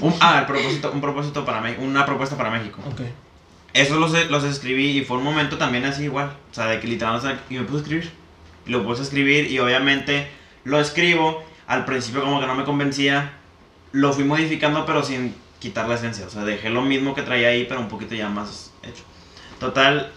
[0.06, 2.80] Un- ah, el propósito, un propósito para México, una propuesta para México.
[2.90, 3.00] Ok.
[3.72, 6.36] Esos los, los escribí y fue un momento también así igual.
[6.50, 8.12] O sea, de que literal, o sea, y me puse a escribir.
[8.66, 10.28] Y lo puse a escribir y obviamente
[10.64, 11.44] lo escribo.
[11.66, 13.32] Al principio como que no me convencía.
[13.92, 16.26] Lo fui modificando pero sin quitar la esencia.
[16.26, 19.04] O sea, dejé lo mismo que traía ahí pero un poquito ya más hecho.
[19.60, 20.10] Total,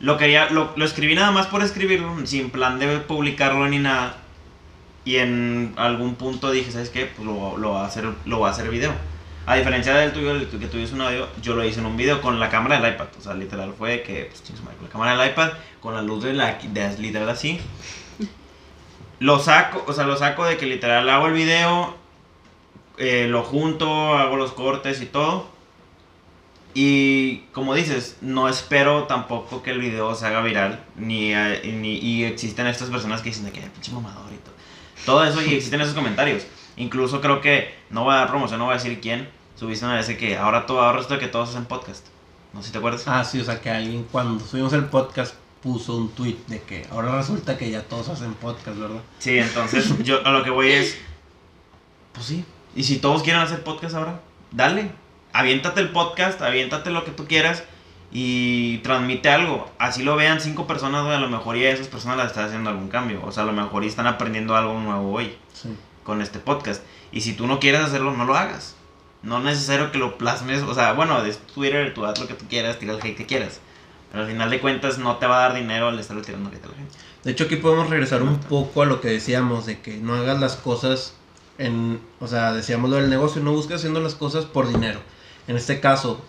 [0.00, 4.16] lo quería, lo, lo escribí nada más por escribirlo, sin plan de publicarlo ni nada.
[5.04, 7.06] Y en algún punto dije, ¿sabes qué?
[7.06, 8.92] Pues lo, lo, voy a hacer, lo voy a hacer video.
[9.46, 12.20] A diferencia del tuyo, el que es un audio, yo lo hice en un video
[12.20, 13.06] con la cámara del iPad.
[13.18, 15.94] O sea, literal fue que, pues, chingue su madre, con la cámara del iPad, con
[15.94, 17.58] la luz de la, de, literal así.
[19.20, 21.96] Lo saco, o sea, lo saco de que literal hago el video,
[22.98, 25.48] eh, lo junto, hago los cortes y todo.
[26.74, 30.84] Y como dices, no espero tampoco que el video se haga viral.
[30.96, 34.36] Ni, eh, ni- y existen estas personas que dicen de que "Ay, pinche mamador y
[34.36, 34.54] todo.
[35.06, 36.44] Todo eso y existen esos comentarios.
[36.76, 39.28] Incluso creo que, no voy a dar promoción, no voy a decir quién.
[39.56, 42.06] Subiste una vez que ahora todo, ahora resulta que todos hacen podcast.
[42.52, 43.02] No sé si te acuerdas.
[43.08, 46.86] Ah, sí, o sea que alguien cuando subimos el podcast puso un tweet de que
[46.92, 49.00] ahora resulta que ya todos hacen podcast, ¿verdad?
[49.18, 50.96] Sí, entonces yo a lo que voy es,
[52.12, 52.44] pues sí.
[52.76, 54.20] Y si todos quieren hacer podcast ahora,
[54.52, 54.92] dale.
[55.32, 57.64] Aviéntate el podcast, aviéntate lo que tú quieras
[58.10, 59.70] y transmite algo.
[59.78, 62.70] Así lo vean cinco personas, güey, a lo mejor ya esas personas las están haciendo
[62.70, 63.20] algún cambio.
[63.24, 65.68] O sea, a lo mejor están aprendiendo algo nuevo hoy Sí.
[66.04, 66.82] con este podcast.
[67.12, 68.74] Y si tú no quieres hacerlo, no lo hagas.
[69.22, 70.62] No es necesario que lo plasmes.
[70.62, 73.26] O sea, bueno, de Twitter, tú haz lo que tú quieras, tira el hate que
[73.26, 73.60] quieras.
[74.10, 76.64] Pero al final de cuentas no te va a dar dinero al estarlo tirando hate
[76.64, 76.94] a la gente.
[77.24, 80.38] De hecho, aquí podemos regresar un poco a lo que decíamos, de que no hagas
[80.40, 81.14] las cosas
[81.58, 85.00] en, o sea, decíamos lo del negocio, no busques haciendo las cosas por dinero.
[85.48, 86.20] En este caso,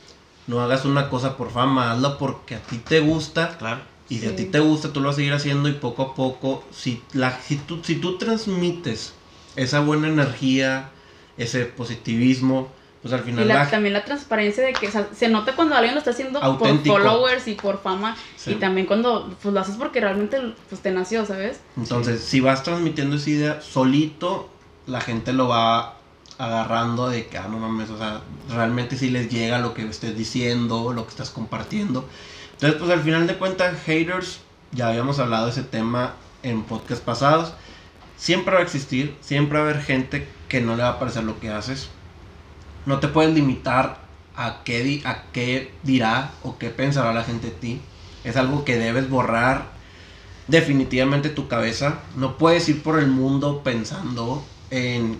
[0.48, 3.82] no hagas una cosa por fama, hazla porque a ti te gusta Claro.
[4.10, 4.36] y si a Sí.
[4.38, 7.40] ti te gusta, tú lo vas a seguir haciendo y poco a poco, si, la,
[7.40, 9.14] si, tú, si tú transmites
[9.56, 10.90] esa buena energía,
[11.38, 12.70] ese positivismo,
[13.02, 15.56] pues al Y final la- la- también la transparencia de que o sea, se nota
[15.56, 16.96] cuando alguien lo está haciendo Auténtico.
[16.96, 18.18] por followers y por fama.
[18.36, 18.52] Sí.
[18.52, 20.38] Y también cuando pues, lo haces porque realmente
[20.70, 21.62] pues, te nació, ¿sabes?
[21.78, 24.50] Entonces, si vas transmitiendo esa idea solito,
[24.86, 25.99] la gente lo va
[26.40, 30.18] agarrando de que, ah, no mames, o sea, realmente si les llega lo que estés
[30.18, 32.10] diciendo, lo que estás compartiendo.
[32.54, 34.40] Entonces, pues al final de cuentas, haters,
[34.72, 37.54] ya habíamos hablado ese tema en podcast pasados.
[38.18, 41.24] Siempre va a existir, siempre va a haber gente que no le va a parecer
[41.26, 41.90] lo que haces.
[42.86, 47.48] No te puedes limitar a qué, di- a qué dirá o qué pensará la gente
[47.48, 47.82] de ti.
[48.24, 49.78] Es algo que debes borrar
[50.48, 52.04] definitivamente tu cabeza.
[52.16, 55.20] No puedes ir por el mundo pensando en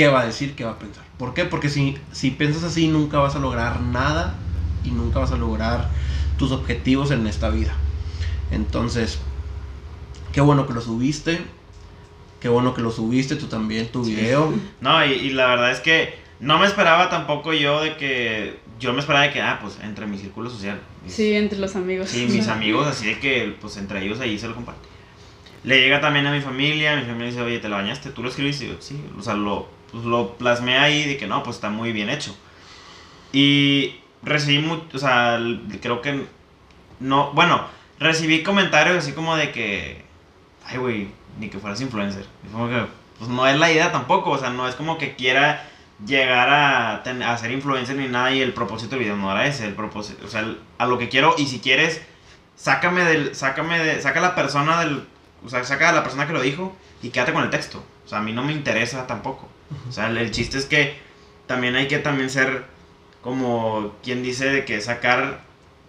[0.00, 1.04] qué va a decir, qué va a pensar.
[1.18, 1.44] ¿Por qué?
[1.44, 4.34] Porque si, si piensas así nunca vas a lograr nada
[4.82, 5.90] y nunca vas a lograr
[6.38, 7.74] tus objetivos en esta vida.
[8.50, 9.18] Entonces,
[10.32, 11.42] qué bueno que lo subiste.
[12.40, 14.50] Qué bueno que lo subiste tú también, tu video.
[14.80, 18.58] No, y, y la verdad es que no me esperaba tampoco yo de que.
[18.78, 20.80] Yo me esperaba de que, ah, pues entre mi círculo social.
[21.04, 22.08] mis- Sí, entre los amigos.
[22.08, 24.88] Sí, mis amigos, así de que, pues entre ellos ahí se lo comparto.
[25.62, 28.08] Le llega también a mi familia, mi familia dice, oye, ¿te la bañaste?
[28.12, 28.64] ¿Tú lo escribiste?
[28.64, 31.70] Y yo, sí, o sea, lo, pues, lo plasmé ahí de que no, pues está
[31.70, 32.36] muy bien hecho.
[33.32, 35.38] Y recibí mucho, o sea,
[35.80, 36.26] creo que
[36.98, 37.64] no, bueno,
[37.98, 40.04] recibí comentarios así como de que,
[40.66, 42.26] ay, güey, ni que fueras influencer.
[42.46, 42.84] Y como que,
[43.18, 45.66] pues no es la idea tampoco, o sea, no es como que quiera
[46.04, 49.66] llegar a, ten- ser influencer ni nada y el propósito del video no era ese,
[49.66, 52.00] el propósito, o sea, a lo que quiero y si quieres,
[52.56, 55.04] sácame del, sácame de, saca la persona del,
[55.44, 58.08] o sea, saca a la persona que lo dijo y quédate con el texto, o
[58.08, 59.46] sea, a mí no me interesa tampoco,
[59.88, 60.94] o sea, el, el chiste es que
[61.46, 62.64] también hay que también ser
[63.22, 65.40] como quien dice de que sacar,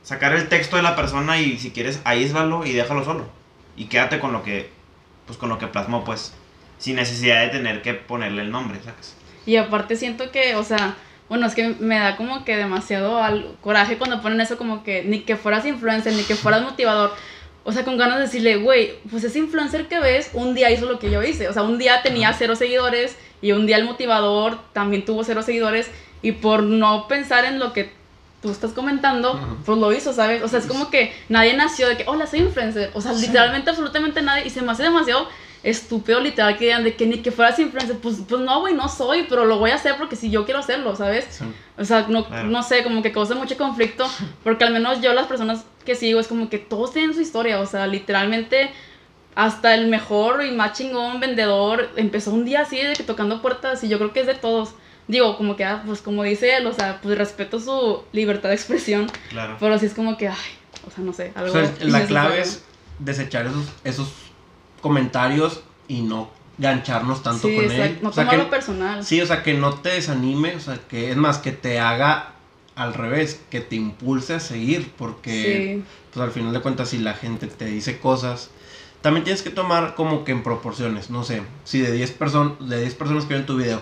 [0.03, 3.25] sacar el texto de la persona y si quieres aíslalo y déjalo solo
[3.77, 4.69] y quédate con lo que,
[5.25, 6.34] pues con lo que plasmó, pues,
[6.77, 9.15] sin necesidad de tener que ponerle el nombre, ¿sabes?
[9.45, 10.95] Y aparte siento que, o sea,
[11.29, 15.03] bueno, es que me da como que demasiado al- coraje cuando ponen eso como que
[15.03, 17.13] ni que fueras influencer, ni que fueras motivador.
[17.63, 20.86] o sea, con ganas de decirle, güey, pues ese influencer que ves, un día hizo
[20.88, 21.47] lo que yo hice.
[21.47, 25.41] O sea, un día tenía cero seguidores y un día el motivador también tuvo cero
[25.41, 25.89] seguidores
[26.21, 27.91] y por no pensar en lo que
[28.41, 30.41] tú estás comentando, pues lo hizo, ¿sabes?
[30.43, 32.89] O sea, es como que nadie nació de que, hola, soy influencer.
[32.93, 34.47] O sea, literalmente absolutamente nadie.
[34.47, 35.27] Y se me hace demasiado
[35.63, 38.89] estúpido literal que digan de que ni que fueras influencer, pues, pues no, güey, no
[38.89, 41.39] soy, pero lo voy a hacer porque si yo quiero hacerlo, ¿sabes?
[41.77, 44.07] O sea, no, no sé, como que causa mucho conflicto,
[44.43, 47.59] porque al menos yo las personas que sigo es como que todos tienen su historia,
[47.59, 48.71] o sea, literalmente
[49.36, 53.84] hasta el mejor y más chingón vendedor empezó un día así de que tocando puertas
[53.84, 54.75] y yo creo que es de todos.
[55.07, 58.55] Digo, como que, ah, pues como dice él, o sea, pues respeto su libertad de
[58.55, 59.11] expresión.
[59.29, 59.57] Claro.
[59.59, 60.38] Pero sí es como que, ay,
[60.88, 61.32] o sea, no sé.
[61.36, 62.63] Algo o sea, la clave es
[62.99, 64.13] desechar esos, esos
[64.82, 67.84] comentarios y no gancharnos tanto sí, con exacto.
[67.84, 67.99] él.
[68.01, 69.03] No o sea, tomarlo que, personal.
[69.03, 72.34] Sí, o sea, que no te desanime, o sea, que es más, que te haga
[72.75, 75.84] al revés, que te impulse a seguir, porque Sí.
[76.13, 78.49] pues al final de cuentas si la gente te dice cosas,
[79.02, 82.82] también tienes que tomar como que en proporciones, no sé, si de 10 personas de
[82.82, 83.82] 10 personas que ven tu video,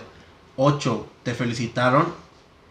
[0.56, 2.12] 8 te felicitaron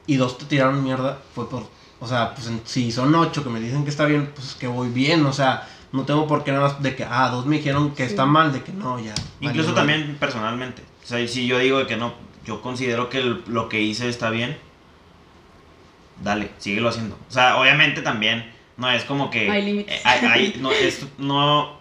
[0.07, 1.63] y 2 te tiraron mierda, fue por
[2.01, 4.55] o sea, pues en- si son 8 que me dicen que está bien, pues es
[4.55, 7.45] que voy bien, o sea, no tengo por qué nada más de que ah, dos
[7.45, 8.11] me dijeron que Sí.
[8.11, 9.13] está mal, de que no, ya.
[9.41, 10.81] Incluso también personalmente.
[11.03, 12.13] O sea, si yo digo que no,
[12.45, 14.57] yo considero que el- lo que hice está bien,
[16.23, 17.17] dale, síguelo haciendo.
[17.27, 19.49] O sea, obviamente también no es como que...
[19.49, 19.95] Hay límites.
[19.97, 21.78] eh, hay- hay- no, es- no,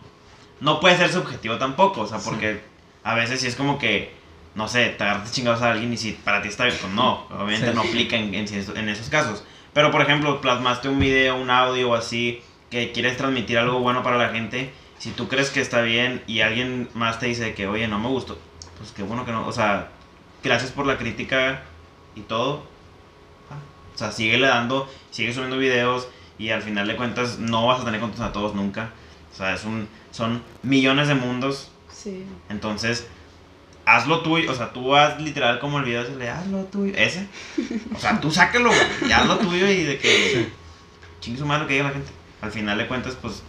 [0.60, 2.28] no puede ser subjetivo tampoco, o sea, Sí.
[2.28, 2.60] porque
[3.04, 4.12] a veces sí es como que,
[4.54, 7.26] no sé, te agarras chingados a alguien y si para ti está bien, pues no,
[7.30, 7.74] obviamente Sí.
[7.74, 8.46] no aplica en, en,
[8.76, 9.44] en esos casos.
[9.72, 14.02] Pero, por ejemplo, plasmaste un video, un audio o así, que quieres transmitir algo bueno
[14.02, 17.66] para la gente, si tú crees que está bien y alguien más te dice que,
[17.68, 18.38] oye, no me gustó,
[18.78, 19.88] pues qué bueno que no, o sea,
[20.42, 21.62] gracias por la crítica
[22.16, 22.64] y todo.
[23.50, 23.54] Ah,
[23.94, 27.84] O sea, síguele dando, sigue subiendo videos y al final de cuentas no vas a
[27.84, 28.90] tener contentos a todos nunca.
[29.38, 32.24] O sea, es un, son millones de mundos, Sí.
[32.48, 33.06] entonces
[33.84, 36.64] haz lo tuyo, o sea, tú haz literal como el video ese, le haz lo
[36.64, 37.28] tuyo, ese.
[37.94, 40.48] O sea, tú sáquelo, güey, y haz lo tuyo y de que
[41.20, 42.10] chingue su madre lo que diga la gente.
[42.40, 43.42] Al final de cuentas, pues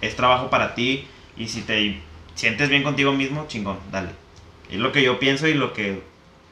[0.00, 2.00] es trabajo para ti y si te
[2.36, 4.10] sientes bien contigo mismo, chingón, dale.
[4.70, 6.02] Es lo que yo pienso y lo que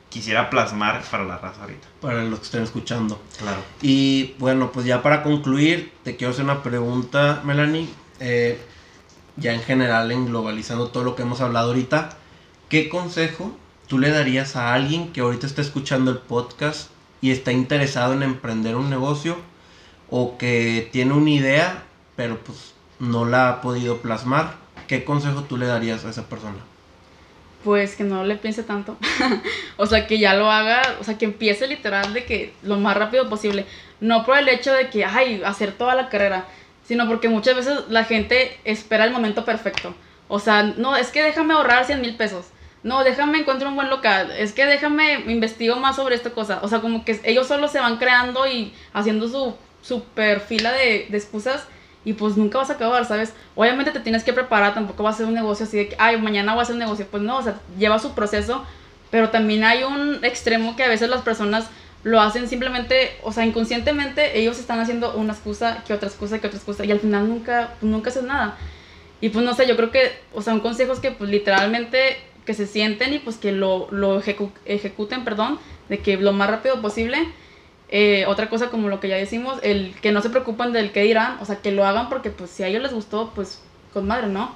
[0.09, 1.86] quisiera plasmar para la raza ahorita.
[2.01, 3.22] para los que estén escuchando.
[3.38, 3.61] Claro.
[3.80, 7.86] Y bueno, pues ya para concluir, te quiero hacer una pregunta, Melanie.
[8.18, 8.61] Eh,
[9.37, 12.11] ya en general, en globalizando todo lo que hemos hablado ahorita,
[12.68, 13.53] ¿qué consejo
[13.87, 18.22] tú le darías a alguien que ahorita está escuchando el podcast y está interesado en
[18.22, 19.37] emprender un negocio
[20.09, 21.85] o que tiene una idea,
[22.16, 24.55] pero pues no la ha podido plasmar?
[24.87, 26.59] ¿Qué consejo tú le darías a esa persona?
[27.64, 28.97] Pues que no le piense tanto.
[29.76, 32.97] o sea, que ya lo haga, o sea, que empiece literal de que lo más
[32.97, 33.66] rápido posible.
[34.01, 36.47] No por el hecho de que, ay, hacer toda la carrera,
[36.91, 39.95] sino porque muchas veces la gente espera el momento perfecto.
[40.26, 42.47] O sea, no, es que déjame ahorrar 100 mil pesos.
[42.82, 44.32] No, déjame encuentro un buen local.
[44.32, 46.59] Es que déjame investigo más sobre esta cosa.
[46.64, 51.07] O sea, como que ellos solo se van creando y haciendo su super fila de,
[51.09, 51.68] de excusas
[52.05, 53.34] y pues nunca vas a acabar, ¿sabes?
[53.55, 56.20] Obviamente te tienes que preparar, tampoco va a ser un negocio así de que, ay,
[56.20, 57.07] mañana voy a hacer un negocio.
[57.09, 58.64] Pues no, o sea, lleva su proceso,
[59.12, 61.70] pero también hay un extremo que a veces las personas
[62.03, 66.46] lo hacen simplemente, o sea, inconscientemente ellos están haciendo una excusa, que otra excusa, que
[66.46, 68.57] otra excusa, y al final nunca, pues nunca haces nada.
[69.20, 72.16] Y pues no sé, yo creo que, o sea, un consejo es que pues literalmente
[72.46, 75.59] que se sienten y pues que lo, lo ejecu- ejecuten, perdón,
[75.90, 77.18] de que lo más rápido posible.
[77.90, 81.03] Eh, otra cosa como lo que ya decimos, el que no se preocupan del que
[81.03, 84.07] dirán, o sea, que lo hagan porque pues si a ellos les gustó, pues con
[84.07, 84.55] madre, ¿no?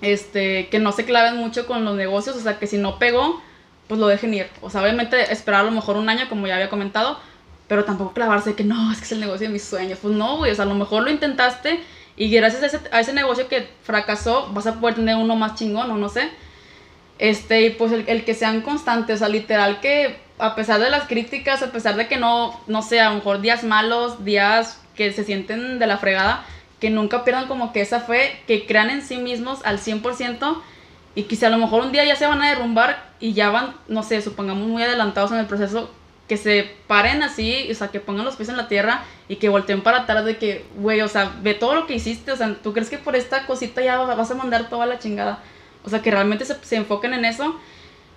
[0.00, 3.40] Este, que no se claven mucho con los negocios, o sea, que si no pegó,
[3.88, 4.48] pues lo dejen ir.
[4.60, 7.18] O sea, obviamente esperar a lo mejor un año, como ya había comentado,
[7.68, 9.98] pero tampoco clavarse de que no, es que es el negocio de mis sueños.
[10.00, 11.80] Pues no, güey, o sea, a lo mejor lo intentaste
[12.16, 15.54] y gracias a ese, a ese negocio que fracasó, vas a poder tener uno más
[15.56, 16.30] chingón o no sé.
[17.18, 20.90] Este, y pues el, el que sean constantes, o sea, literal que a pesar de
[20.90, 24.80] las críticas, a pesar de que no, no sé, a lo mejor días malos, días
[24.96, 26.44] que se sienten de la fregada,
[26.80, 30.60] que nunca pierdan como que esa fe, que crean en sí mismos al 100%
[31.14, 33.50] y que si a lo mejor un día ya se van a derrumbar y ya
[33.50, 35.90] van, no sé, supongamos muy adelantados en el proceso,
[36.28, 39.48] que se paren así, o sea, que pongan los pies en la tierra y que
[39.48, 42.54] volteen para atrás de que, güey, o sea, ve todo lo que hiciste, o sea,
[42.62, 45.40] ¿tú crees que por esta cosita ya vas a mandar toda la chingada?
[45.84, 47.58] O sea, que realmente se, se enfoquen en eso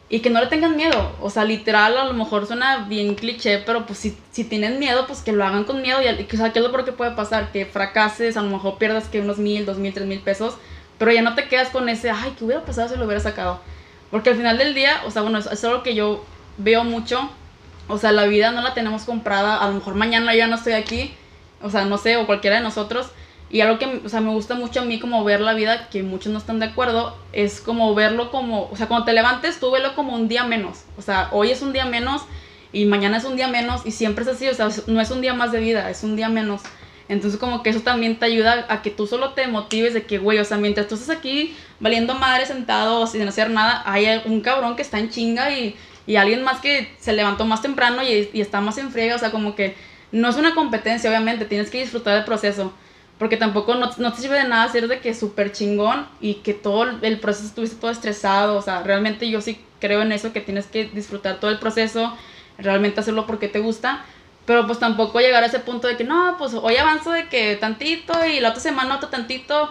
[0.10, 1.16] y que no le tengan miedo.
[1.22, 5.06] O sea, literal, a lo mejor suena bien cliché, pero pues si, si tienen miedo,
[5.06, 6.00] pues que lo hagan con miedo.
[6.02, 7.52] Y, o sea, ¿qué es lo peor que puede pasar?
[7.52, 10.58] Que fracases, a lo mejor pierdas que unos mil, dos mil, tres mil pesos,
[10.98, 13.60] pero ya no te quedas con ese, ay, ¿qué hubiera pasado si lo hubiera sacado?
[14.12, 16.24] Porque al final del día, o sea, bueno, es, es algo que yo
[16.58, 17.30] veo mucho.
[17.88, 19.58] O sea, la vida no la tenemos comprada.
[19.58, 21.14] A lo mejor mañana ya no estoy aquí.
[21.62, 23.12] O sea, no sé, o cualquiera de nosotros.
[23.50, 26.04] Y algo que, o sea, me gusta mucho a mí como ver la vida, que
[26.04, 29.72] muchos no están de acuerdo, es como verlo como, o sea, cuando te levantes, tú
[29.72, 30.84] velo como un día menos.
[30.98, 32.24] O sea, hoy es un día menos
[32.74, 35.22] y mañana es un día menos y siempre es así, o sea, no es un
[35.22, 36.62] día más de vida, es un día menos.
[37.10, 40.18] Entonces como que eso también te ayuda a que tú solo te motives de que,
[40.18, 44.42] güey, o sea, mientras tú estás aquí valiendo madre sentado sin hacer nada, hay un
[44.42, 48.30] cabrón que está en chinga y, y alguien más que se levantó más temprano y,
[48.34, 49.76] y está más en friega, o sea, como que
[50.12, 52.74] no es una competencia, obviamente, tienes que disfrutar del proceso.
[53.18, 56.54] Porque tampoco no, no te sirve de nada ser de que súper chingón y que
[56.54, 58.58] todo el proceso estuviste todo estresado.
[58.58, 62.16] O sea, realmente yo sí creo en eso, que tienes que disfrutar todo el proceso,
[62.60, 64.06] realmente hacerlo porque te gusta.
[64.48, 67.58] Pero pues tampoco llegar a ese punto de que no, pues hoy avanzo de que
[67.58, 69.70] tantito y la otra semana otro tantito.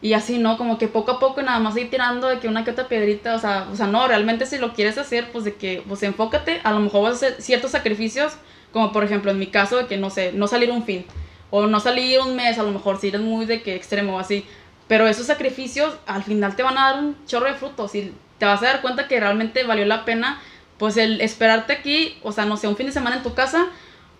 [0.00, 0.56] Y así, ¿no?
[0.56, 3.34] Como que poco a poco nada más ir tirando de que una que otra piedrita,
[3.34, 6.60] o sea, o sea, no, realmente si lo quieres hacer, pues de que, pues enfócate,
[6.64, 8.32] a lo mejor vas a hacer ciertos sacrificios,
[8.72, 11.04] como por ejemplo en mi caso de que, no sé, no salir un fin
[11.50, 14.18] o no salir un mes, a lo mejor si eres muy de que extremo o
[14.18, 14.46] así.
[14.88, 18.46] Pero esos sacrificios al final te van a dar un chorro de frutos y te
[18.46, 20.40] vas a dar cuenta que realmente valió la pena
[20.78, 23.66] pues el esperarte aquí, o sea, no sé, un fin de semana en tu casa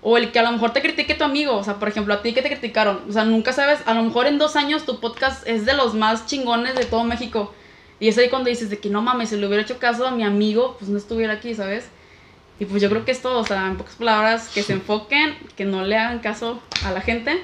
[0.06, 2.20] o el que a lo mejor te critique tu amigo, o sea, por ejemplo, a
[2.20, 5.00] ti que te criticaron, o sea, nunca sabes, a lo mejor en dos años tu
[5.00, 7.54] podcast es de los más chingones de todo México.
[7.98, 10.10] Y es ahí cuando dices de que no mames, si le hubiera hecho caso a
[10.10, 11.88] mi amigo, pues no estuviera aquí, ¿sabes?
[12.60, 15.38] Y pues yo creo que es todo, o sea, en pocas palabras, que se enfoquen,
[15.56, 17.42] que no le hagan caso a la gente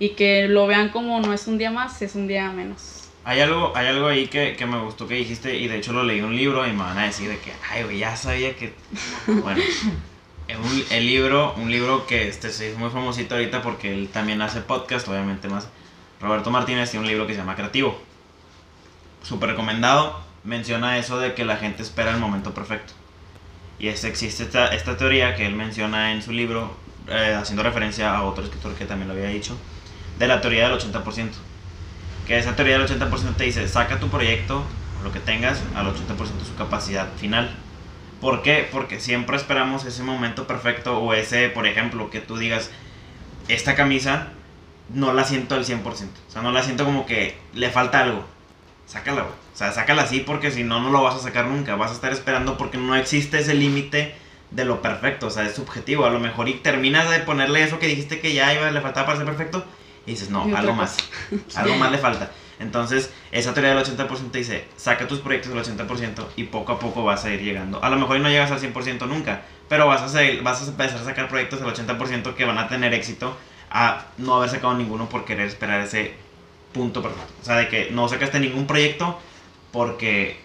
[0.00, 3.10] y que lo vean como no es un día más, es un día menos.
[3.22, 6.02] Hay algo, hay algo ahí que, que me gustó que dijiste y de hecho lo
[6.02, 8.56] leí en un libro y me van a decir de que, ay, güey, ya sabía
[8.56, 8.74] que...
[9.28, 9.62] Bueno,
[10.48, 14.60] un, el libro, un libro que este, es muy famosito ahorita porque él también hace
[14.60, 15.68] podcast, obviamente más.
[16.20, 17.98] Roberto Martínez tiene un libro que se llama Creativo.
[19.22, 20.20] Súper recomendado.
[20.44, 22.92] Menciona eso de que la gente espera el momento perfecto.
[23.78, 26.76] Y es, existe esta, esta teoría que él menciona en su libro,
[27.08, 29.56] eh, haciendo referencia a otro escritor que también lo había dicho,
[30.18, 31.30] de la teoría del 80%.
[32.26, 34.64] Que esa teoría del 80% te dice, saca tu proyecto,
[35.02, 37.50] lo que tengas, al 80% de su capacidad final.
[38.22, 38.68] ¿Por qué?
[38.70, 42.70] Porque siempre esperamos ese momento perfecto o ese, por ejemplo, que tú digas,
[43.48, 44.28] esta camisa
[44.94, 45.82] no la siento al 100%.
[45.82, 48.24] O sea, no la siento como que le falta algo.
[48.86, 49.34] Sácala, güey.
[49.52, 51.74] O sea, sácala así porque si no, no lo vas a sacar nunca.
[51.74, 54.14] Vas a estar esperando porque no existe ese límite
[54.52, 55.26] de lo perfecto.
[55.26, 56.06] O sea, es subjetivo.
[56.06, 59.06] A lo mejor y terminas de ponerle eso que dijiste que ya iba, le faltaba
[59.06, 59.64] para ser perfecto.
[60.06, 60.96] Y dices, no, algo más.
[61.56, 62.30] algo más le falta.
[62.62, 67.04] Entonces, esa teoría del 80% dice, saca tus proyectos del 80% y poco a poco
[67.04, 67.82] vas a ir llegando.
[67.82, 71.00] A lo mejor no llegas al 100% nunca, pero vas a, seguir, vas a empezar
[71.00, 73.36] a sacar proyectos del 80% que van a tener éxito
[73.70, 76.14] a no haber sacado ninguno por querer esperar ese
[76.72, 77.32] punto perfecto.
[77.42, 79.18] O sea, de que no sacaste ningún proyecto
[79.72, 80.36] porque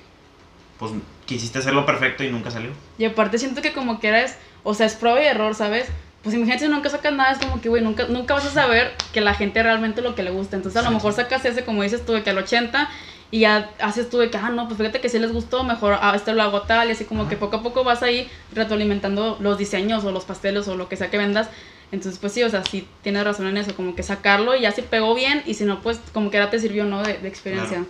[0.80, 0.92] pues
[1.26, 2.72] quisiste hacerlo perfecto y nunca salió.
[2.98, 5.88] Y aparte siento que como que eres, o sea, es prueba y error, ¿sabes?
[6.28, 8.94] Pues imagínate si nunca sacas nada, es como que, güey, nunca, nunca vas a saber
[9.14, 10.58] que la gente realmente lo que le gusta.
[10.58, 12.90] Entonces a lo mejor sacas ese, como dices tú, de que al 80
[13.32, 15.94] y ya haces tú de que, ah, no, pues fíjate que si les gustó, mejor
[15.94, 18.30] a ah, este lo hago tal, y así como que poco a poco vas ahí
[18.54, 21.50] retroalimentando los diseños o los pasteles o lo que sea que vendas.
[21.94, 24.74] Entonces, pues sí, o sea, sí tienes razón en eso, como que sacarlo y ya
[24.74, 27.04] se pegó bien, y si no, pues como que ahora te sirvió, ¿no?
[27.04, 27.86] De, de experiencia.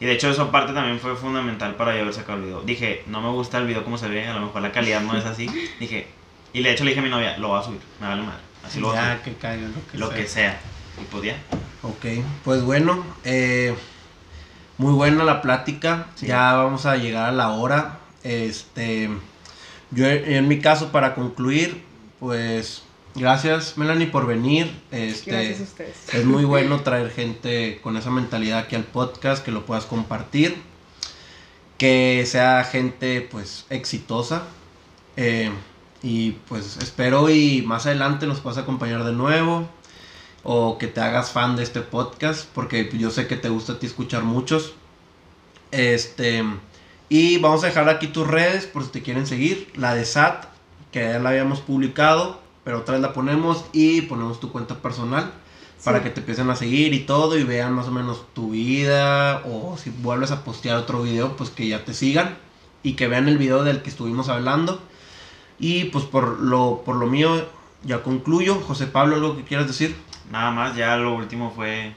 [0.00, 2.62] Y de hecho eso parte también fue fundamental para yo haber sacado el video.
[2.62, 5.14] Dije, no me gusta el video como se ve, a lo mejor la calidad no
[5.14, 5.46] es así.
[5.78, 6.06] Dije,
[6.52, 8.40] y de hecho le dije a mi novia, lo va a subir, me vale madre.
[8.64, 10.16] Así lo ya, a que caiga lo que lo sea.
[10.16, 10.60] que sea.
[11.00, 11.36] Y podía.
[11.82, 12.04] Ok,
[12.44, 13.74] pues bueno, eh,
[14.78, 16.06] muy buena la plática.
[16.14, 16.26] Sí.
[16.26, 17.98] Ya vamos a llegar a la hora.
[18.22, 19.10] Este,
[19.90, 21.82] yo en mi caso para concluir,
[22.20, 22.82] pues
[23.14, 24.70] gracias Melanie por venir.
[24.90, 26.14] Este, Gracias a ustedes.
[26.14, 30.56] es muy bueno traer gente con esa mentalidad aquí al podcast, que lo puedas compartir,
[31.78, 34.44] que sea gente pues exitosa.
[35.16, 35.50] Eh,
[36.02, 39.68] y pues espero y más adelante nos puedas acompañar de nuevo
[40.42, 43.78] o que te hagas fan de este podcast porque yo sé que te gusta a
[43.78, 44.74] ti escuchar muchos.
[45.70, 46.44] Este
[47.08, 50.46] y vamos a dejar aquí tus redes por si te quieren seguir, la de SAT
[50.90, 55.32] que ya la habíamos publicado, pero otra vez la ponemos y ponemos tu cuenta personal
[55.84, 59.42] para que te empiecen a seguir y todo y vean más o menos tu vida
[59.44, 62.36] o si vuelves a postear otro video, pues que ya te sigan
[62.82, 64.80] y que vean el video del que estuvimos hablando.
[65.58, 67.46] Y pues por lo, por lo mío
[67.84, 68.60] ya concluyo.
[68.60, 69.96] José Pablo, ¿algo que quieras decir?
[70.30, 71.92] Nada más, ya lo último fue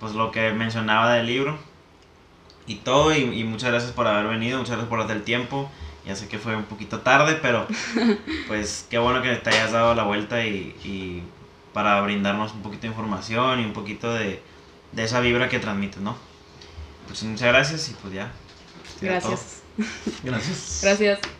[0.00, 1.58] pues lo que mencionaba del libro.
[2.66, 5.70] Y todo, y, y muchas gracias por haber venido, muchas gracias por darte el tiempo.
[6.06, 7.66] Ya sé que fue un poquito tarde, pero
[8.48, 11.22] pues qué bueno que te hayas dado la vuelta y, y
[11.72, 14.42] para brindarnos un poquito de información y un poquito de,
[14.92, 16.16] de esa vibra que transmites, ¿no?
[17.06, 18.32] Pues muchas gracias y pues ya.
[19.00, 19.10] todo.
[19.10, 19.62] Gracias.
[20.22, 20.80] Gracias.
[20.82, 21.37] Gracias.